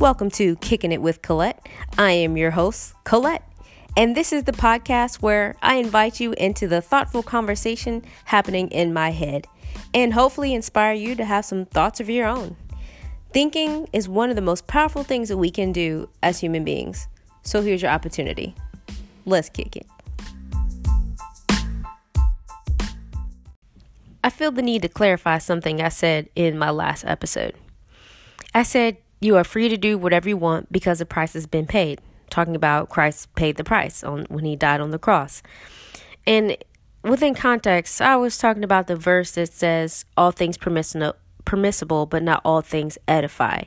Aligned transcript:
Welcome 0.00 0.30
to 0.30 0.56
Kicking 0.56 0.92
It 0.92 1.02
with 1.02 1.20
Colette. 1.20 1.68
I 1.98 2.12
am 2.12 2.38
your 2.38 2.52
host, 2.52 2.94
Colette, 3.04 3.46
and 3.98 4.16
this 4.16 4.32
is 4.32 4.44
the 4.44 4.52
podcast 4.52 5.16
where 5.16 5.56
I 5.60 5.74
invite 5.74 6.20
you 6.20 6.32
into 6.38 6.66
the 6.66 6.80
thoughtful 6.80 7.22
conversation 7.22 8.02
happening 8.24 8.68
in 8.68 8.94
my 8.94 9.10
head 9.10 9.46
and 9.92 10.14
hopefully 10.14 10.54
inspire 10.54 10.94
you 10.94 11.14
to 11.16 11.24
have 11.26 11.44
some 11.44 11.66
thoughts 11.66 12.00
of 12.00 12.08
your 12.08 12.26
own. 12.26 12.56
Thinking 13.34 13.88
is 13.92 14.08
one 14.08 14.30
of 14.30 14.36
the 14.36 14.42
most 14.42 14.66
powerful 14.66 15.04
things 15.04 15.28
that 15.28 15.36
we 15.36 15.50
can 15.50 15.70
do 15.70 16.08
as 16.22 16.40
human 16.40 16.64
beings. 16.64 17.06
So 17.42 17.60
here's 17.60 17.82
your 17.82 17.90
opportunity. 17.90 18.54
Let's 19.26 19.50
kick 19.50 19.76
it. 19.76 19.86
I 24.24 24.30
feel 24.30 24.50
the 24.50 24.62
need 24.62 24.80
to 24.80 24.88
clarify 24.88 25.36
something 25.36 25.82
I 25.82 25.90
said 25.90 26.30
in 26.34 26.56
my 26.56 26.70
last 26.70 27.04
episode. 27.04 27.54
I 28.54 28.62
said 28.62 28.96
you 29.20 29.36
are 29.36 29.44
free 29.44 29.68
to 29.68 29.76
do 29.76 29.98
whatever 29.98 30.28
you 30.28 30.36
want 30.36 30.72
because 30.72 30.98
the 30.98 31.06
price 31.06 31.34
has 31.34 31.46
been 31.46 31.66
paid. 31.66 32.00
Talking 32.30 32.56
about 32.56 32.88
Christ 32.88 33.34
paid 33.34 33.56
the 33.56 33.64
price 33.64 34.04
on 34.04 34.26
when 34.28 34.44
he 34.44 34.56
died 34.56 34.80
on 34.80 34.90
the 34.90 34.98
cross. 34.98 35.42
And 36.26 36.56
within 37.02 37.34
context, 37.34 38.00
I 38.00 38.16
was 38.16 38.38
talking 38.38 38.64
about 38.64 38.86
the 38.86 38.96
verse 38.96 39.32
that 39.32 39.52
says 39.52 40.04
all 40.16 40.30
things 40.30 40.56
permissible 40.56 41.14
permissible, 41.44 42.06
but 42.06 42.22
not 42.22 42.40
all 42.44 42.60
things 42.60 42.96
edify. 43.08 43.62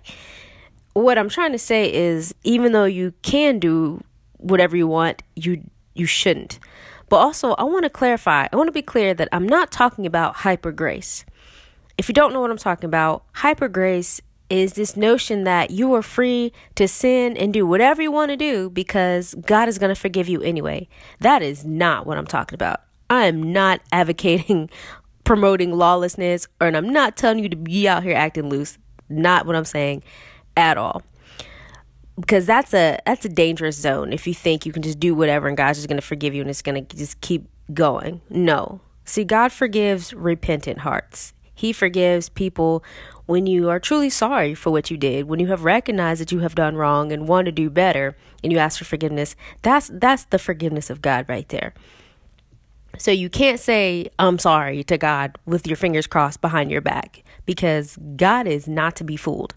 What 0.94 1.18
I'm 1.18 1.28
trying 1.28 1.52
to 1.52 1.60
say 1.60 1.92
is 1.94 2.34
even 2.44 2.72
though 2.72 2.86
you 2.86 3.14
can 3.24 3.60
do 3.60 4.02
whatever 4.38 4.78
you 4.78 4.88
want, 4.88 5.24
you 5.36 5.64
you 5.94 6.06
shouldn't. 6.06 6.60
But 7.10 7.18
also, 7.18 7.54
I 7.54 7.64
want 7.64 7.84
to 7.84 7.90
clarify. 7.90 8.48
I 8.52 8.56
want 8.56 8.68
to 8.68 8.72
be 8.72 8.82
clear 8.82 9.14
that 9.14 9.28
I'm 9.32 9.48
not 9.48 9.72
talking 9.72 10.06
about 10.06 10.38
hyper 10.38 10.72
grace. 10.72 11.26
If 11.98 12.08
you 12.08 12.14
don't 12.14 12.34
know 12.34 12.42
what 12.42 12.50
I'm 12.50 12.58
talking 12.58 12.86
about, 12.86 13.24
hyper 13.34 13.68
grace 13.68 14.22
is 14.54 14.74
this 14.74 14.96
notion 14.96 15.44
that 15.46 15.72
you 15.72 15.94
are 15.94 16.04
free 16.04 16.54
to 16.76 16.88
sin 16.88 17.36
and 17.36 17.52
do 17.52 17.66
whatever 17.66 18.02
you 18.02 18.12
want 18.12 18.30
to 18.30 18.38
do 18.38 18.70
because 18.70 19.34
God 19.46 19.68
is 19.68 19.80
going 19.80 19.94
to 19.94 20.00
forgive 20.00 20.30
you 20.30 20.42
anyway. 20.42 20.88
That 21.20 21.42
is 21.42 21.66
not 21.66 22.06
what 22.06 22.18
I'm 22.18 22.28
talking 22.28 22.56
about. 22.56 22.82
I 23.10 23.26
am 23.26 23.52
not 23.52 23.82
advocating 23.92 24.70
promoting 25.24 25.72
lawlessness 25.72 26.48
or 26.60 26.68
and 26.68 26.78
I'm 26.78 26.92
not 26.92 27.18
telling 27.18 27.40
you 27.40 27.50
to 27.50 27.56
be 27.56 27.88
out 27.88 28.04
here 28.04 28.16
acting 28.16 28.50
loose. 28.50 28.78
Not 29.10 29.46
what 29.46 29.56
I'm 29.56 29.66
saying 29.66 30.04
at 30.56 30.78
all. 30.78 31.02
Because 32.20 32.46
that's 32.46 32.74
a 32.74 33.00
that's 33.06 33.26
a 33.26 33.30
dangerous 33.30 33.76
zone 33.76 34.14
if 34.14 34.28
you 34.28 34.36
think 34.36 34.66
you 34.66 34.72
can 34.72 34.84
just 34.84 35.00
do 35.00 35.16
whatever 35.16 35.48
and 35.48 35.58
God's 35.58 35.80
just 35.80 35.88
going 35.88 36.00
to 36.00 36.06
forgive 36.06 36.36
you 36.36 36.42
and 36.42 36.50
it's 36.50 36.62
going 36.62 36.86
to 36.86 36.96
just 36.96 37.22
keep 37.22 37.50
going. 37.74 38.22
No. 38.30 38.82
See, 39.04 39.24
God 39.24 39.52
forgives 39.52 40.14
repentant 40.14 40.80
hearts. 40.80 41.34
He 41.56 41.74
forgives 41.74 42.30
people 42.30 42.84
when 43.26 43.48
you 43.48 43.70
are 43.70 43.80
truly 43.80 44.10
sorry 44.10 44.54
for 44.54 44.72
what 44.72 44.92
you 44.92 44.98
did, 44.98 45.28
when 45.28 45.40
you 45.40 45.48
have 45.48 45.64
recognized 45.64 46.22
that 46.22 46.32
you 46.32 46.40
have 46.40 46.56
done 46.56 46.76
wrong 46.76 47.12
and 47.12 47.28
want 47.28 47.46
to 47.46 47.52
do 47.52 47.70
better 47.70 48.18
and 48.44 48.52
you 48.52 48.58
ask 48.58 48.78
for 48.78 48.86
forgiveness, 48.86 49.36
that's 49.62 49.90
that's 49.94 50.26
the 50.26 50.40
forgiveness 50.40 50.90
of 50.90 51.02
God 51.02 51.26
right 51.30 51.48
there. 51.50 51.74
So 52.98 53.12
you 53.12 53.30
can't 53.30 53.60
say 53.60 54.10
I'm 54.20 54.38
sorry 54.38 54.84
to 54.84 54.98
God 54.98 55.38
with 55.46 55.66
your 55.66 55.78
fingers 55.78 56.08
crossed 56.08 56.42
behind 56.42 56.70
your 56.70 56.82
back 56.82 57.24
because 57.46 57.98
God 58.16 58.46
is 58.46 58.68
not 58.68 58.96
to 58.98 59.04
be 59.04 59.18
fooled. 59.18 59.56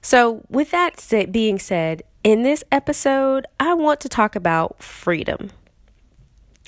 So 0.00 0.44
with 0.48 0.70
that 0.70 1.04
being 1.30 1.58
said, 1.58 2.02
in 2.24 2.42
this 2.42 2.64
episode, 2.72 3.46
I 3.60 3.74
want 3.74 4.00
to 4.00 4.08
talk 4.08 4.36
about 4.36 4.82
freedom. 4.82 5.50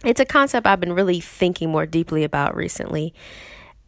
It's 0.05 0.21
a 0.21 0.25
concept 0.25 0.67
I've 0.67 0.81
been 0.81 0.93
really 0.93 1.21
thinking 1.21 1.71
more 1.71 1.87
deeply 1.87 2.25
about 2.25 2.55
recently. 2.55 3.13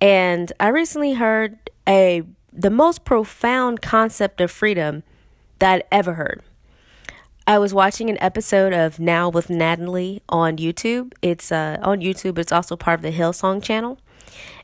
And 0.00 0.52
I 0.58 0.68
recently 0.68 1.14
heard 1.14 1.70
a 1.88 2.22
the 2.52 2.70
most 2.70 3.04
profound 3.04 3.80
concept 3.80 4.40
of 4.40 4.50
freedom 4.50 5.02
that 5.58 5.74
I'd 5.74 5.84
ever 5.90 6.14
heard. 6.14 6.42
I 7.46 7.58
was 7.58 7.74
watching 7.74 8.08
an 8.08 8.18
episode 8.20 8.72
of 8.72 9.00
Now 9.00 9.28
with 9.28 9.50
Natalie 9.50 10.22
on 10.28 10.58
YouTube. 10.58 11.12
It's 11.22 11.50
uh, 11.50 11.78
on 11.82 12.00
YouTube, 12.00 12.38
it's 12.38 12.52
also 12.52 12.76
part 12.76 13.00
of 13.00 13.02
the 13.02 13.12
Hillsong 13.12 13.62
channel. 13.62 13.98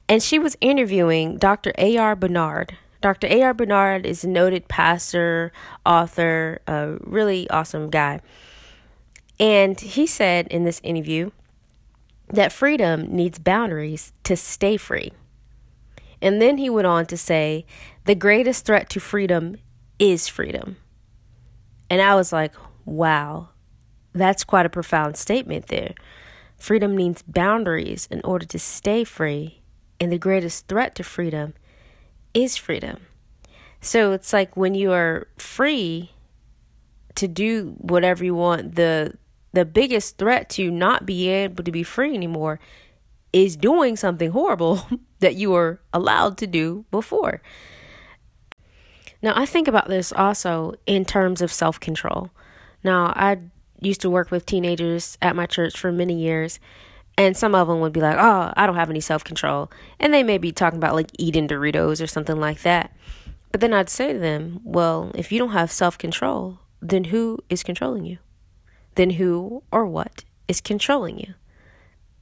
And 0.08 0.22
she 0.22 0.38
was 0.38 0.56
interviewing 0.60 1.38
Dr. 1.38 1.72
A.R. 1.76 2.14
Bernard. 2.14 2.76
Dr. 3.00 3.26
A.R. 3.28 3.54
Bernard 3.54 4.06
is 4.06 4.24
a 4.24 4.28
noted 4.28 4.68
pastor, 4.68 5.52
author, 5.84 6.60
a 6.66 6.96
really 7.00 7.48
awesome 7.50 7.90
guy. 7.90 8.20
And 9.38 9.78
he 9.78 10.06
said 10.06 10.48
in 10.48 10.64
this 10.64 10.80
interview 10.82 11.30
that 12.28 12.52
freedom 12.52 13.14
needs 13.14 13.38
boundaries 13.38 14.12
to 14.24 14.36
stay 14.36 14.76
free. 14.76 15.12
And 16.20 16.40
then 16.42 16.58
he 16.58 16.70
went 16.70 16.86
on 16.86 17.06
to 17.06 17.16
say, 17.16 17.64
the 18.04 18.14
greatest 18.14 18.64
threat 18.64 18.88
to 18.90 19.00
freedom 19.00 19.56
is 19.98 20.28
freedom. 20.28 20.76
And 21.90 22.00
I 22.02 22.14
was 22.14 22.32
like, 22.32 22.54
wow, 22.84 23.50
that's 24.12 24.44
quite 24.44 24.66
a 24.66 24.70
profound 24.70 25.16
statement 25.16 25.68
there. 25.68 25.94
Freedom 26.56 26.96
needs 26.96 27.22
boundaries 27.22 28.08
in 28.10 28.20
order 28.24 28.46
to 28.46 28.58
stay 28.58 29.04
free. 29.04 29.62
And 30.00 30.12
the 30.12 30.18
greatest 30.18 30.68
threat 30.68 30.94
to 30.96 31.04
freedom 31.04 31.54
is 32.34 32.56
freedom. 32.56 33.06
So 33.80 34.12
it's 34.12 34.32
like 34.32 34.56
when 34.56 34.74
you 34.74 34.92
are 34.92 35.28
free 35.36 36.12
to 37.14 37.28
do 37.28 37.74
whatever 37.78 38.24
you 38.24 38.34
want, 38.34 38.74
the 38.74 39.14
the 39.52 39.64
biggest 39.64 40.18
threat 40.18 40.50
to 40.50 40.70
not 40.70 41.06
be 41.06 41.28
able 41.28 41.64
to 41.64 41.72
be 41.72 41.82
free 41.82 42.14
anymore 42.14 42.60
is 43.32 43.56
doing 43.56 43.96
something 43.96 44.30
horrible 44.30 44.86
that 45.20 45.36
you 45.36 45.50
were 45.50 45.80
allowed 45.92 46.38
to 46.38 46.46
do 46.46 46.84
before. 46.90 47.42
Now, 49.20 49.32
I 49.34 49.46
think 49.46 49.66
about 49.66 49.88
this 49.88 50.12
also 50.12 50.74
in 50.86 51.04
terms 51.04 51.42
of 51.42 51.52
self 51.52 51.80
control. 51.80 52.30
Now, 52.84 53.12
I 53.16 53.38
used 53.80 54.00
to 54.02 54.10
work 54.10 54.30
with 54.30 54.46
teenagers 54.46 55.18
at 55.20 55.36
my 55.36 55.46
church 55.46 55.78
for 55.78 55.90
many 55.90 56.14
years, 56.20 56.60
and 57.16 57.36
some 57.36 57.54
of 57.54 57.66
them 57.66 57.80
would 57.80 57.92
be 57.92 58.00
like, 58.00 58.16
Oh, 58.18 58.52
I 58.56 58.66
don't 58.66 58.76
have 58.76 58.90
any 58.90 59.00
self 59.00 59.24
control. 59.24 59.70
And 59.98 60.14
they 60.14 60.22
may 60.22 60.38
be 60.38 60.52
talking 60.52 60.78
about 60.78 60.94
like 60.94 61.10
eating 61.18 61.48
Doritos 61.48 62.02
or 62.02 62.06
something 62.06 62.38
like 62.38 62.62
that. 62.62 62.92
But 63.50 63.60
then 63.60 63.72
I'd 63.72 63.90
say 63.90 64.12
to 64.12 64.18
them, 64.18 64.60
Well, 64.62 65.10
if 65.14 65.32
you 65.32 65.38
don't 65.38 65.50
have 65.50 65.72
self 65.72 65.98
control, 65.98 66.60
then 66.80 67.04
who 67.04 67.38
is 67.48 67.64
controlling 67.64 68.04
you? 68.04 68.18
Then 68.94 69.10
who 69.10 69.62
or 69.72 69.84
what 69.86 70.24
is 70.46 70.60
controlling 70.60 71.18
you? 71.18 71.34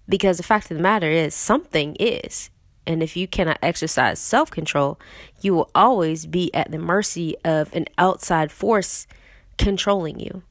Because 0.09 0.37
the 0.37 0.43
fact 0.43 0.71
of 0.71 0.77
the 0.77 0.83
matter 0.83 1.11
is, 1.11 1.35
something 1.35 1.97
is. 1.99 2.51
And 2.87 3.03
if 3.03 3.17
you 3.17 3.27
cannot 3.27 3.59
exercise 3.63 4.21
self 4.21 4.51
control, 4.51 4.99
you 5.41 5.55
will 5.55 5.71
always 5.75 6.27
be 6.27 6.55
at 6.55 6.71
the 6.71 6.79
mercy 6.79 7.37
of 7.45 7.75
an 7.75 7.87
outside 7.99 8.53
force 8.53 9.07
controlling 9.59 10.21
you. 10.21 10.43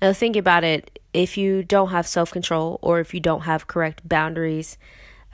Now, 0.00 0.12
think 0.12 0.34
about 0.36 0.64
it 0.64 0.98
if 1.12 1.36
you 1.36 1.62
don't 1.62 1.90
have 1.90 2.06
self 2.06 2.30
control 2.30 2.78
or 2.80 3.00
if 3.00 3.12
you 3.12 3.20
don't 3.20 3.42
have 3.42 3.66
correct 3.66 4.08
boundaries 4.08 4.78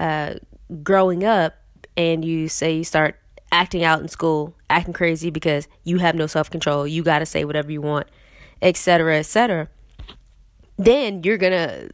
uh, 0.00 0.34
growing 0.82 1.24
up, 1.24 1.54
and 1.98 2.24
you 2.24 2.48
say 2.48 2.76
you 2.76 2.84
start 2.84 3.18
acting 3.50 3.82
out 3.82 4.00
in 4.00 4.08
school, 4.08 4.54
acting 4.70 4.94
crazy 4.94 5.30
because 5.30 5.66
you 5.82 5.98
have 5.98 6.14
no 6.14 6.26
self 6.26 6.48
control, 6.48 6.86
you 6.86 7.02
got 7.02 7.18
to 7.18 7.26
say 7.26 7.44
whatever 7.44 7.72
you 7.72 7.82
want, 7.82 8.06
etc., 8.62 9.18
etc., 9.18 9.68
then 10.76 11.24
you're 11.24 11.36
going 11.36 11.52
to 11.52 11.90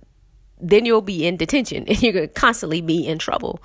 then 0.65 0.87
you'll 0.87 1.03
be 1.03 1.27
in 1.27 1.37
detention 1.37 1.85
and 1.87 2.03
you're 2.03 2.13
going 2.13 2.27
to 2.27 2.33
constantly 2.33 2.81
be 2.81 3.07
in 3.07 3.19
trouble. 3.19 3.63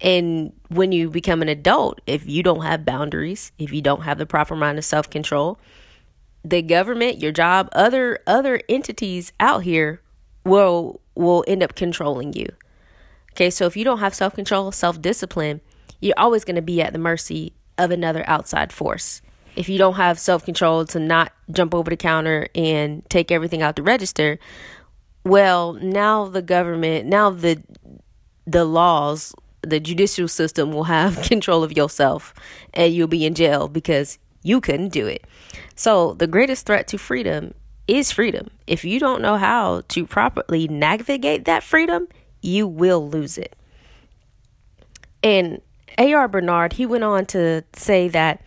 And 0.00 0.52
when 0.68 0.92
you 0.92 1.10
become 1.10 1.42
an 1.42 1.48
adult, 1.48 2.00
if 2.06 2.26
you 2.26 2.42
don't 2.42 2.62
have 2.62 2.84
boundaries, 2.84 3.52
if 3.58 3.72
you 3.72 3.82
don't 3.82 4.02
have 4.02 4.18
the 4.18 4.26
proper 4.26 4.54
amount 4.54 4.78
of 4.78 4.84
self 4.84 5.10
control, 5.10 5.58
the 6.44 6.62
government, 6.62 7.20
your 7.20 7.32
job, 7.32 7.68
other 7.72 8.20
other 8.26 8.60
entities 8.68 9.32
out 9.38 9.64
here 9.64 10.00
will 10.44 11.00
will 11.14 11.44
end 11.46 11.62
up 11.62 11.74
controlling 11.74 12.32
you. 12.32 12.46
Okay, 13.32 13.50
so 13.50 13.66
if 13.66 13.76
you 13.76 13.84
don't 13.84 13.98
have 13.98 14.14
self 14.14 14.34
control, 14.34 14.72
self 14.72 15.02
discipline, 15.02 15.60
you're 16.00 16.14
always 16.16 16.44
going 16.44 16.56
to 16.56 16.62
be 16.62 16.80
at 16.80 16.92
the 16.92 16.98
mercy 16.98 17.52
of 17.76 17.90
another 17.90 18.24
outside 18.26 18.72
force. 18.72 19.20
If 19.56 19.68
you 19.68 19.76
don't 19.76 19.94
have 19.94 20.18
self 20.18 20.44
control 20.44 20.84
to 20.86 21.00
not 21.00 21.32
jump 21.50 21.74
over 21.74 21.90
the 21.90 21.96
counter 21.96 22.48
and 22.54 23.04
take 23.10 23.32
everything 23.32 23.60
out 23.60 23.76
the 23.76 23.82
register, 23.82 24.38
well, 25.28 25.74
now 25.74 26.26
the 26.26 26.42
government, 26.42 27.06
now 27.06 27.30
the 27.30 27.62
the 28.46 28.64
laws, 28.64 29.34
the 29.62 29.78
judicial 29.78 30.28
system 30.28 30.72
will 30.72 30.84
have 30.84 31.22
control 31.22 31.62
of 31.62 31.76
yourself 31.76 32.32
and 32.72 32.94
you'll 32.94 33.08
be 33.08 33.26
in 33.26 33.34
jail 33.34 33.68
because 33.68 34.18
you 34.42 34.60
couldn't 34.60 34.88
do 34.88 35.06
it. 35.06 35.24
So, 35.74 36.14
the 36.14 36.26
greatest 36.26 36.66
threat 36.66 36.88
to 36.88 36.98
freedom 36.98 37.54
is 37.86 38.10
freedom. 38.10 38.48
If 38.66 38.84
you 38.84 38.98
don't 38.98 39.22
know 39.22 39.36
how 39.36 39.82
to 39.88 40.06
properly 40.06 40.68
navigate 40.68 41.44
that 41.44 41.62
freedom, 41.62 42.08
you 42.42 42.66
will 42.66 43.08
lose 43.08 43.38
it. 43.38 43.56
And 45.22 45.60
A.R. 45.98 46.28
Bernard, 46.28 46.74
he 46.74 46.86
went 46.86 47.04
on 47.04 47.26
to 47.26 47.64
say 47.74 48.08
that 48.08 48.42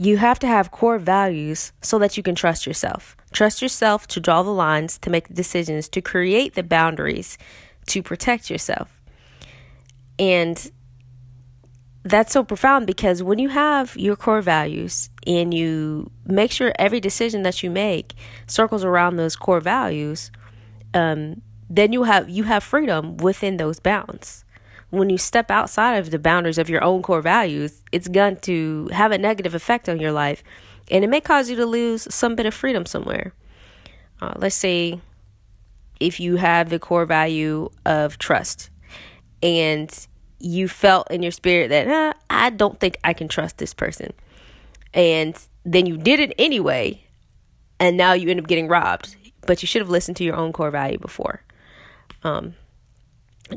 you 0.00 0.16
have 0.16 0.38
to 0.38 0.46
have 0.46 0.70
core 0.70 0.98
values 0.98 1.72
so 1.82 1.98
that 1.98 2.16
you 2.16 2.22
can 2.22 2.34
trust 2.34 2.66
yourself. 2.66 3.14
Trust 3.34 3.60
yourself 3.60 4.06
to 4.08 4.18
draw 4.18 4.42
the 4.42 4.50
lines, 4.50 4.96
to 5.00 5.10
make 5.10 5.28
the 5.28 5.34
decisions, 5.34 5.90
to 5.90 6.00
create 6.00 6.54
the 6.54 6.62
boundaries, 6.62 7.36
to 7.88 8.02
protect 8.02 8.48
yourself. 8.48 8.98
And 10.18 10.72
that's 12.02 12.32
so 12.32 12.42
profound 12.42 12.86
because 12.86 13.22
when 13.22 13.38
you 13.38 13.50
have 13.50 13.94
your 13.94 14.16
core 14.16 14.40
values 14.40 15.10
and 15.26 15.52
you 15.52 16.10
make 16.24 16.50
sure 16.50 16.72
every 16.78 17.00
decision 17.00 17.42
that 17.42 17.62
you 17.62 17.70
make 17.70 18.14
circles 18.46 18.84
around 18.84 19.16
those 19.16 19.36
core 19.36 19.60
values, 19.60 20.30
um, 20.94 21.42
then 21.68 21.92
you 21.92 22.04
have 22.04 22.30
you 22.30 22.44
have 22.44 22.64
freedom 22.64 23.18
within 23.18 23.58
those 23.58 23.78
bounds. 23.78 24.46
When 24.90 25.08
you 25.08 25.18
step 25.18 25.50
outside 25.50 25.96
of 25.98 26.10
the 26.10 26.18
boundaries 26.18 26.58
of 26.58 26.68
your 26.68 26.82
own 26.82 27.02
core 27.02 27.22
values, 27.22 27.82
it's 27.92 28.08
going 28.08 28.36
to 28.38 28.88
have 28.92 29.12
a 29.12 29.18
negative 29.18 29.54
effect 29.54 29.88
on 29.88 30.00
your 30.00 30.12
life, 30.12 30.42
and 30.90 31.04
it 31.04 31.08
may 31.08 31.20
cause 31.20 31.48
you 31.48 31.56
to 31.56 31.66
lose 31.66 32.12
some 32.12 32.34
bit 32.34 32.46
of 32.46 32.54
freedom 32.54 32.84
somewhere. 32.86 33.32
Uh, 34.20 34.34
let's 34.36 34.56
say 34.56 35.00
if 36.00 36.18
you 36.18 36.36
have 36.36 36.70
the 36.70 36.78
core 36.78 37.06
value 37.06 37.70
of 37.86 38.18
trust, 38.18 38.70
and 39.42 40.06
you 40.40 40.66
felt 40.66 41.10
in 41.10 41.22
your 41.22 41.32
spirit 41.32 41.68
that 41.68 42.16
I 42.28 42.50
don't 42.50 42.80
think 42.80 42.96
I 43.04 43.12
can 43.12 43.28
trust 43.28 43.58
this 43.58 43.72
person, 43.72 44.12
and 44.92 45.38
then 45.64 45.86
you 45.86 45.96
did 45.96 46.18
it 46.18 46.34
anyway, 46.38 47.04
and 47.78 47.96
now 47.96 48.12
you 48.12 48.28
end 48.28 48.40
up 48.40 48.48
getting 48.48 48.68
robbed. 48.68 49.16
But 49.46 49.62
you 49.62 49.66
should 49.66 49.80
have 49.80 49.88
listened 49.88 50.16
to 50.18 50.24
your 50.24 50.36
own 50.36 50.52
core 50.52 50.70
value 50.70 50.98
before 50.98 51.42
um, 52.22 52.54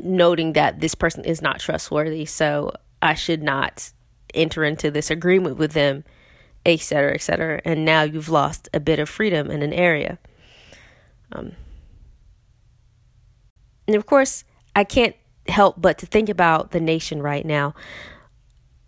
noting 0.02 0.54
that 0.54 0.80
this 0.80 0.94
person 0.94 1.24
is 1.24 1.42
not 1.42 1.60
trustworthy, 1.60 2.24
so 2.24 2.72
I 3.02 3.14
should 3.14 3.42
not 3.42 3.92
enter 4.34 4.64
into 4.64 4.90
this 4.90 5.10
agreement 5.10 5.56
with 5.56 5.72
them, 5.72 6.04
etc., 6.66 7.14
etc. 7.14 7.60
And 7.64 7.84
now 7.84 8.02
you've 8.02 8.28
lost 8.28 8.68
a 8.74 8.80
bit 8.80 8.98
of 8.98 9.08
freedom 9.08 9.50
in 9.50 9.62
an 9.62 9.72
area. 9.72 10.18
Um, 11.32 11.52
and 13.86 13.96
of 13.96 14.06
course, 14.06 14.44
I 14.74 14.84
can't 14.84 15.14
help 15.48 15.80
but 15.80 15.98
to 15.98 16.06
think 16.06 16.28
about 16.28 16.70
the 16.70 16.80
nation 16.80 17.22
right 17.22 17.44
now. 17.44 17.74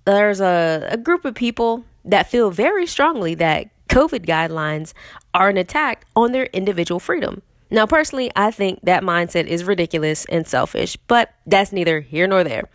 There's 0.05 0.41
a, 0.41 0.89
a 0.91 0.97
group 0.97 1.25
of 1.25 1.35
people 1.35 1.85
that 2.05 2.31
feel 2.31 2.51
very 2.51 2.87
strongly 2.87 3.35
that 3.35 3.69
COVID 3.89 4.25
guidelines 4.25 4.93
are 5.35 5.49
an 5.49 5.57
attack 5.57 6.07
on 6.15 6.33
their 6.33 6.47
individual 6.47 7.01
freedom. 7.01 7.43
Now, 7.71 7.87
personally, 7.87 8.31
I 8.37 8.51
think 8.51 8.81
that 8.83 9.03
mindset 9.03 9.47
is 9.47 9.65
ridiculous 9.65 10.25
and 10.27 10.47
selfish, 10.47 10.97
but 11.09 11.35
that's 11.47 11.73
neither 11.73 12.01
here 12.01 12.27
nor 12.27 12.45
there. 12.45 12.69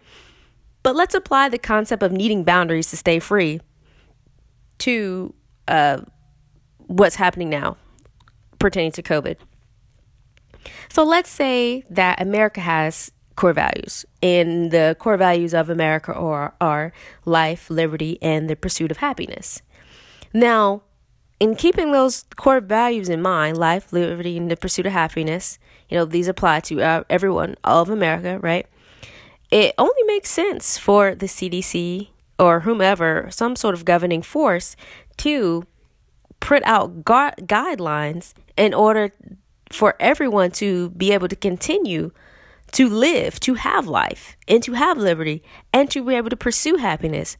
But 0.84 0.96
let's 0.96 1.16
apply 1.16 1.50
the 1.50 1.58
concept 1.58 2.04
of 2.04 2.12
needing 2.12 2.44
boundaries 2.44 2.90
to 2.90 2.98
stay 2.98 3.20
free 3.20 3.62
to 4.80 5.34
uh, 5.68 6.02
what's 6.88 7.16
happening 7.16 7.50
now 7.50 7.78
pertaining 8.60 8.92
to 8.94 9.04
COVID. 9.04 9.38
So 10.90 11.04
let's 11.04 11.30
say 11.30 11.84
that 11.90 12.22
America 12.22 12.62
has 12.62 13.12
core 13.36 13.54
values, 13.54 14.06
and 14.22 14.72
the 14.72 14.96
core 15.00 15.18
values 15.18 15.54
of 15.54 15.70
America 15.70 16.14
are, 16.14 16.54
are 16.60 16.94
life, 17.26 17.70
liberty, 17.70 18.20
and 18.22 18.50
the 18.50 18.56
pursuit 18.56 18.92
of 18.92 18.98
happiness. 18.98 19.62
Now, 20.34 20.84
in 21.42 21.56
keeping 21.56 21.92
those 21.92 22.24
core 22.38 22.62
values 22.62 23.10
in 23.10 23.22
mind 23.22 23.58
life, 23.58 23.92
liberty, 23.92 24.38
and 24.38 24.50
the 24.50 24.56
pursuit 24.56 24.86
of 24.86 24.94
happiness 24.94 25.60
you 25.92 25.98
know, 25.98 26.06
these 26.06 26.30
apply 26.30 26.62
to 26.62 26.82
uh, 26.82 27.04
everyone, 27.10 27.56
all 27.66 27.82
of 27.82 27.90
America, 27.90 28.40
right? 28.40 28.66
It 29.52 29.76
only 29.78 30.04
makes 30.06 30.32
sense 30.32 30.78
for 30.78 31.14
the 31.14 31.26
CDC 31.26 32.08
or 32.40 32.62
whomever, 32.62 33.28
some 33.30 33.58
sort 33.58 33.76
of 33.76 33.84
governing 33.84 34.22
force, 34.22 34.78
to 35.18 35.68
put 36.40 36.64
out 36.64 37.04
gu- 37.04 37.44
guidelines 37.46 38.34
in 38.56 38.74
order 38.74 39.12
for 39.70 39.96
everyone 40.00 40.52
to 40.52 40.90
be 40.92 41.12
able 41.12 41.28
to 41.28 41.36
continue 41.36 42.12
to 42.72 42.88
live, 42.88 43.38
to 43.42 43.56
have 43.56 43.86
life, 43.86 44.38
and 44.48 44.64
to 44.64 44.72
have 44.74 44.98
liberty, 44.98 45.44
and 45.74 45.92
to 45.92 46.06
be 46.06 46.16
able 46.16 46.30
to 46.30 46.38
pursue 46.38 46.78
happiness. 46.78 47.36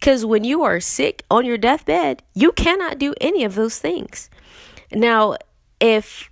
Because 0.00 0.24
when 0.24 0.44
you 0.44 0.62
are 0.62 0.80
sick 0.80 1.24
on 1.30 1.44
your 1.44 1.58
deathbed, 1.58 2.22
you 2.34 2.52
cannot 2.52 2.98
do 2.98 3.14
any 3.20 3.44
of 3.44 3.54
those 3.54 3.78
things. 3.78 4.30
Now, 4.90 5.36
if, 5.78 6.30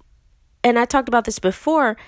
and 0.65 0.79
I 0.79 0.87
talked 0.87 1.09
about 1.09 1.27
this 1.27 1.39
before, 1.39 1.99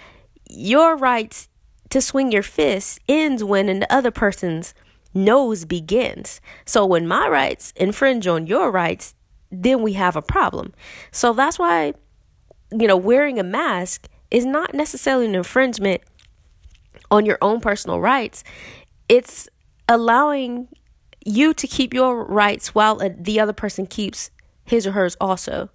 your 0.49 0.97
rights 0.97 1.49
to 1.91 2.01
swing 2.01 2.33
your 2.33 2.43
fist 2.43 2.99
ends 3.07 3.45
when 3.45 3.69
an 3.69 3.85
other 3.91 4.11
person's 4.11 4.73
nose 5.13 5.67
begins. 5.67 6.41
So 6.65 6.87
when 6.87 7.07
my 7.07 7.29
rights 7.29 7.75
infringe 7.77 8.27
on 8.27 8.47
your 8.47 8.71
rights, 8.71 9.15
then 9.51 9.83
we 9.83 9.93
have 9.95 10.17
a 10.17 10.23
problem. 10.23 10.73
So 11.11 11.35
that's 11.35 11.59
why, 11.59 11.93
you 12.73 12.87
know, 12.87 12.97
wearing 12.97 13.39
a 13.39 13.43
mask 13.43 14.09
is 14.31 14.47
not 14.47 14.73
necessarily 14.73 15.27
an 15.27 15.35
infringement 15.35 16.01
on 17.11 17.27
your 17.27 17.39
own 17.43 17.61
personal 17.61 18.01
rights. 18.01 18.45
It's 19.09 19.49
allowing 19.89 20.69
you 21.25 21.55
to 21.55 21.67
keep 21.67 21.93
your 21.93 22.25
rights 22.25 22.75
while 22.75 23.01
the 23.17 23.41
other 23.41 23.53
person 23.53 23.87
keeps 23.87 24.31
his 24.65 24.87
or 24.87 24.93
hers 24.93 25.17
also. 25.21 25.71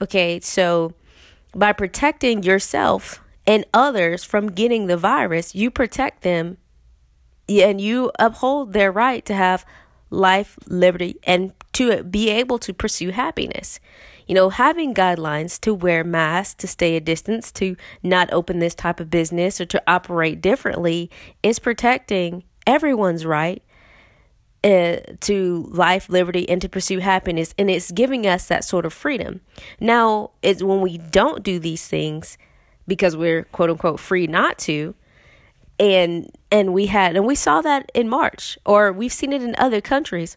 Okay, 0.00 0.40
so 0.40 0.94
by 1.54 1.72
protecting 1.72 2.42
yourself 2.42 3.20
and 3.46 3.64
others 3.74 4.24
from 4.24 4.48
getting 4.48 4.86
the 4.86 4.96
virus, 4.96 5.54
you 5.54 5.70
protect 5.70 6.22
them 6.22 6.58
and 7.48 7.80
you 7.80 8.10
uphold 8.18 8.72
their 8.72 8.92
right 8.92 9.24
to 9.26 9.34
have 9.34 9.64
life, 10.10 10.58
liberty, 10.66 11.18
and 11.24 11.52
to 11.72 12.04
be 12.04 12.28
able 12.30 12.58
to 12.58 12.74
pursue 12.74 13.10
happiness. 13.10 13.80
You 14.26 14.34
know, 14.34 14.50
having 14.50 14.94
guidelines 14.94 15.58
to 15.60 15.74
wear 15.74 16.04
masks, 16.04 16.54
to 16.56 16.68
stay 16.68 16.96
a 16.96 17.00
distance, 17.00 17.50
to 17.52 17.76
not 18.02 18.32
open 18.32 18.58
this 18.58 18.74
type 18.74 19.00
of 19.00 19.10
business, 19.10 19.60
or 19.60 19.66
to 19.66 19.82
operate 19.86 20.40
differently 20.40 21.10
is 21.42 21.58
protecting 21.58 22.44
everyone's 22.66 23.26
right 23.26 23.62
uh, 24.64 24.96
to 25.20 25.68
life, 25.70 26.08
liberty, 26.08 26.48
and 26.48 26.60
to 26.60 26.68
pursue 26.68 26.98
happiness. 26.98 27.54
And 27.58 27.70
it's 27.70 27.90
giving 27.90 28.26
us 28.26 28.46
that 28.46 28.64
sort 28.64 28.86
of 28.86 28.92
freedom. 28.92 29.40
Now, 29.80 30.30
it's 30.42 30.62
when 30.62 30.80
we 30.80 30.98
don't 30.98 31.42
do 31.42 31.58
these 31.58 31.86
things 31.86 32.38
because 32.86 33.16
we're 33.16 33.44
quote 33.44 33.70
unquote 33.70 34.00
free 34.00 34.26
not 34.26 34.58
to. 34.60 34.94
And 35.78 36.30
and 36.50 36.72
we 36.72 36.86
had 36.86 37.16
and 37.16 37.26
we 37.26 37.34
saw 37.34 37.60
that 37.62 37.90
in 37.94 38.08
March, 38.08 38.58
or 38.64 38.92
we've 38.92 39.12
seen 39.12 39.32
it 39.32 39.42
in 39.42 39.54
other 39.58 39.80
countries 39.80 40.36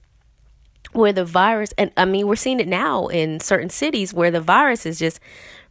where 0.94 1.13
the 1.13 1.25
virus 1.25 1.74
and 1.77 1.92
I 1.98 2.06
mean 2.06 2.25
we're 2.25 2.36
seeing 2.36 2.60
it 2.60 2.68
now 2.68 3.07
in 3.07 3.39
certain 3.39 3.69
cities 3.69 4.13
where 4.13 4.31
the 4.31 4.42
virus 4.42 4.86
is 4.86 4.98
just 4.98 5.19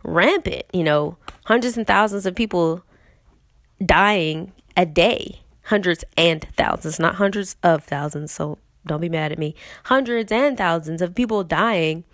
rampant, 0.02 0.64
you 0.72 0.84
know, 0.84 1.16
hundreds 1.46 1.76
and 1.76 1.86
thousands 1.86 2.26
of 2.26 2.34
people 2.34 2.84
dying 3.84 4.52
a 4.76 4.86
day 4.86 5.43
hundreds 5.64 6.04
and 6.16 6.46
thousands, 6.56 6.98
not 6.98 7.16
hundreds 7.16 7.56
of 7.62 7.84
thousands. 7.84 8.32
So 8.32 8.58
don't 8.86 9.00
be 9.00 9.08
mad 9.08 9.32
at 9.32 9.38
me. 9.38 9.54
Hundreds 9.84 10.30
and 10.30 10.56
thousands 10.56 11.02
of 11.02 11.14
people 11.14 11.42
dying 11.44 12.04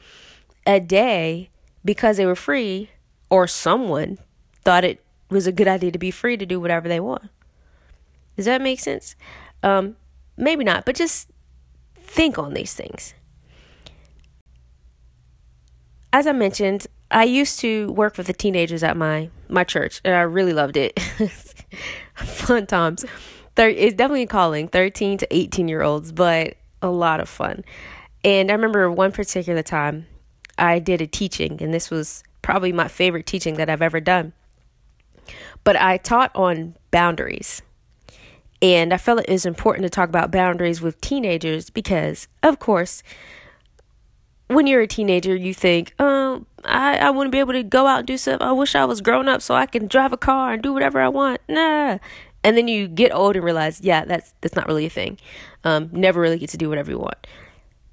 a 0.66 0.80
day 0.80 1.50
because 1.85 2.16
they 2.16 2.26
were 2.26 2.37
free 2.37 2.90
or 3.28 3.47
someone 3.47 4.19
thought 4.64 4.85
it 4.85 5.04
was 5.30 5.47
a 5.47 5.52
good 5.52 5.69
idea 5.69 5.90
to 5.90 5.99
be 5.99 6.11
free 6.11 6.37
to 6.37 6.47
do 6.47 6.61
whatever 6.61 6.88
they 6.88 7.00
want. 7.00 7.23
Does 8.37 8.47
that 8.47 8.62
make 8.62 8.80
sense? 8.80 9.16
Um, 9.62 9.97
maybe 10.37 10.64
not, 10.64 10.85
but 10.85 10.97
just 10.97 11.28
think 11.97 12.38
on 12.38 12.54
these 12.54 12.75
things. 12.75 13.14
As 16.12 16.26
I 16.26 16.33
mentioned, 16.33 16.87
I 17.11 17.25
used 17.25 17.61
to 17.61 17.92
work 17.92 18.16
with 18.16 18.26
the 18.26 18.33
teenagers 18.33 18.83
at 18.83 18.97
my 18.97 19.30
my 19.49 19.64
church, 19.64 20.00
and 20.04 20.14
I 20.14 20.23
really 20.23 20.52
loved 20.52 20.76
it. 20.76 20.99
Fun 22.14 22.66
times 22.66 23.04
thir- 23.61 23.69
it's 23.69 23.95
definitely 23.95 24.26
calling 24.26 24.69
13 24.69 25.19
to 25.19 25.37
18 25.37 25.69
year 25.69 25.83
olds 25.83 26.12
but 26.12 26.57
a 26.81 26.88
lot 26.88 27.21
of 27.21 27.29
fun 27.29 27.62
and 28.25 28.50
i 28.50 28.55
remember 28.55 28.90
one 28.90 29.12
particular 29.12 29.62
time 29.62 30.07
i 30.57 30.79
did 30.79 31.02
a 31.02 31.07
teaching 31.07 31.61
and 31.62 31.75
this 31.75 31.90
was 31.90 32.23
probably 32.40 32.73
my 32.73 32.88
favorite 32.88 33.26
teaching 33.26 33.57
that 33.57 33.69
i've 33.69 33.83
ever 33.83 34.00
done 34.00 34.33
but 35.62 35.76
i 35.76 35.99
taught 35.99 36.31
on 36.35 36.75
boundaries 36.90 37.61
and 38.62 38.95
i 38.95 38.97
felt 38.97 39.21
it 39.21 39.29
was 39.29 39.45
important 39.45 39.83
to 39.83 39.90
talk 39.90 40.09
about 40.09 40.31
boundaries 40.31 40.81
with 40.81 40.99
teenagers 41.02 41.69
because 41.69 42.29
of 42.43 42.59
course 42.59 43.02
when 44.49 44.67
you're 44.67 44.81
a 44.81 44.87
teenager, 44.88 45.37
you 45.37 45.55
think, 45.55 45.95
oh, 46.00 46.45
I, 46.64 46.99
I 46.99 47.11
wouldn't 47.11 47.31
be 47.31 47.38
able 47.38 47.52
to 47.52 47.62
go 47.62 47.87
out 47.87 47.99
and 47.99 48.07
do 48.09 48.17
stuff. 48.17 48.40
I 48.40 48.50
wish 48.50 48.75
I 48.75 48.85
was 48.85 49.00
grown 49.00 49.29
up 49.29 49.43
so 49.43 49.55
I 49.55 49.67
can 49.67 49.87
drive 49.87 50.12
a 50.12 50.17
car 50.17 50.55
and 50.55 50.61
do 50.61 50.73
whatever 50.73 51.00
I 51.00 51.07
want. 51.09 51.40
Nah, 51.49 51.99
and 52.42 52.56
then 52.56 52.68
you 52.68 52.88
get 52.88 53.14
old 53.14 53.37
and 53.37 53.44
realize, 53.44 53.80
yeah, 53.80 54.04
that's 54.04 54.35
that's 54.40 54.56
not 54.56 54.66
really 54.66 54.87
a 54.87 54.90
thing. 54.90 55.18
Um, 55.64 55.90
never 55.92 56.20
really 56.20 56.38
get 56.38 56.50
to 56.50 56.56
do 56.56 56.68
whatever 56.68 56.90
you 56.90 56.99
want. 56.99 57.26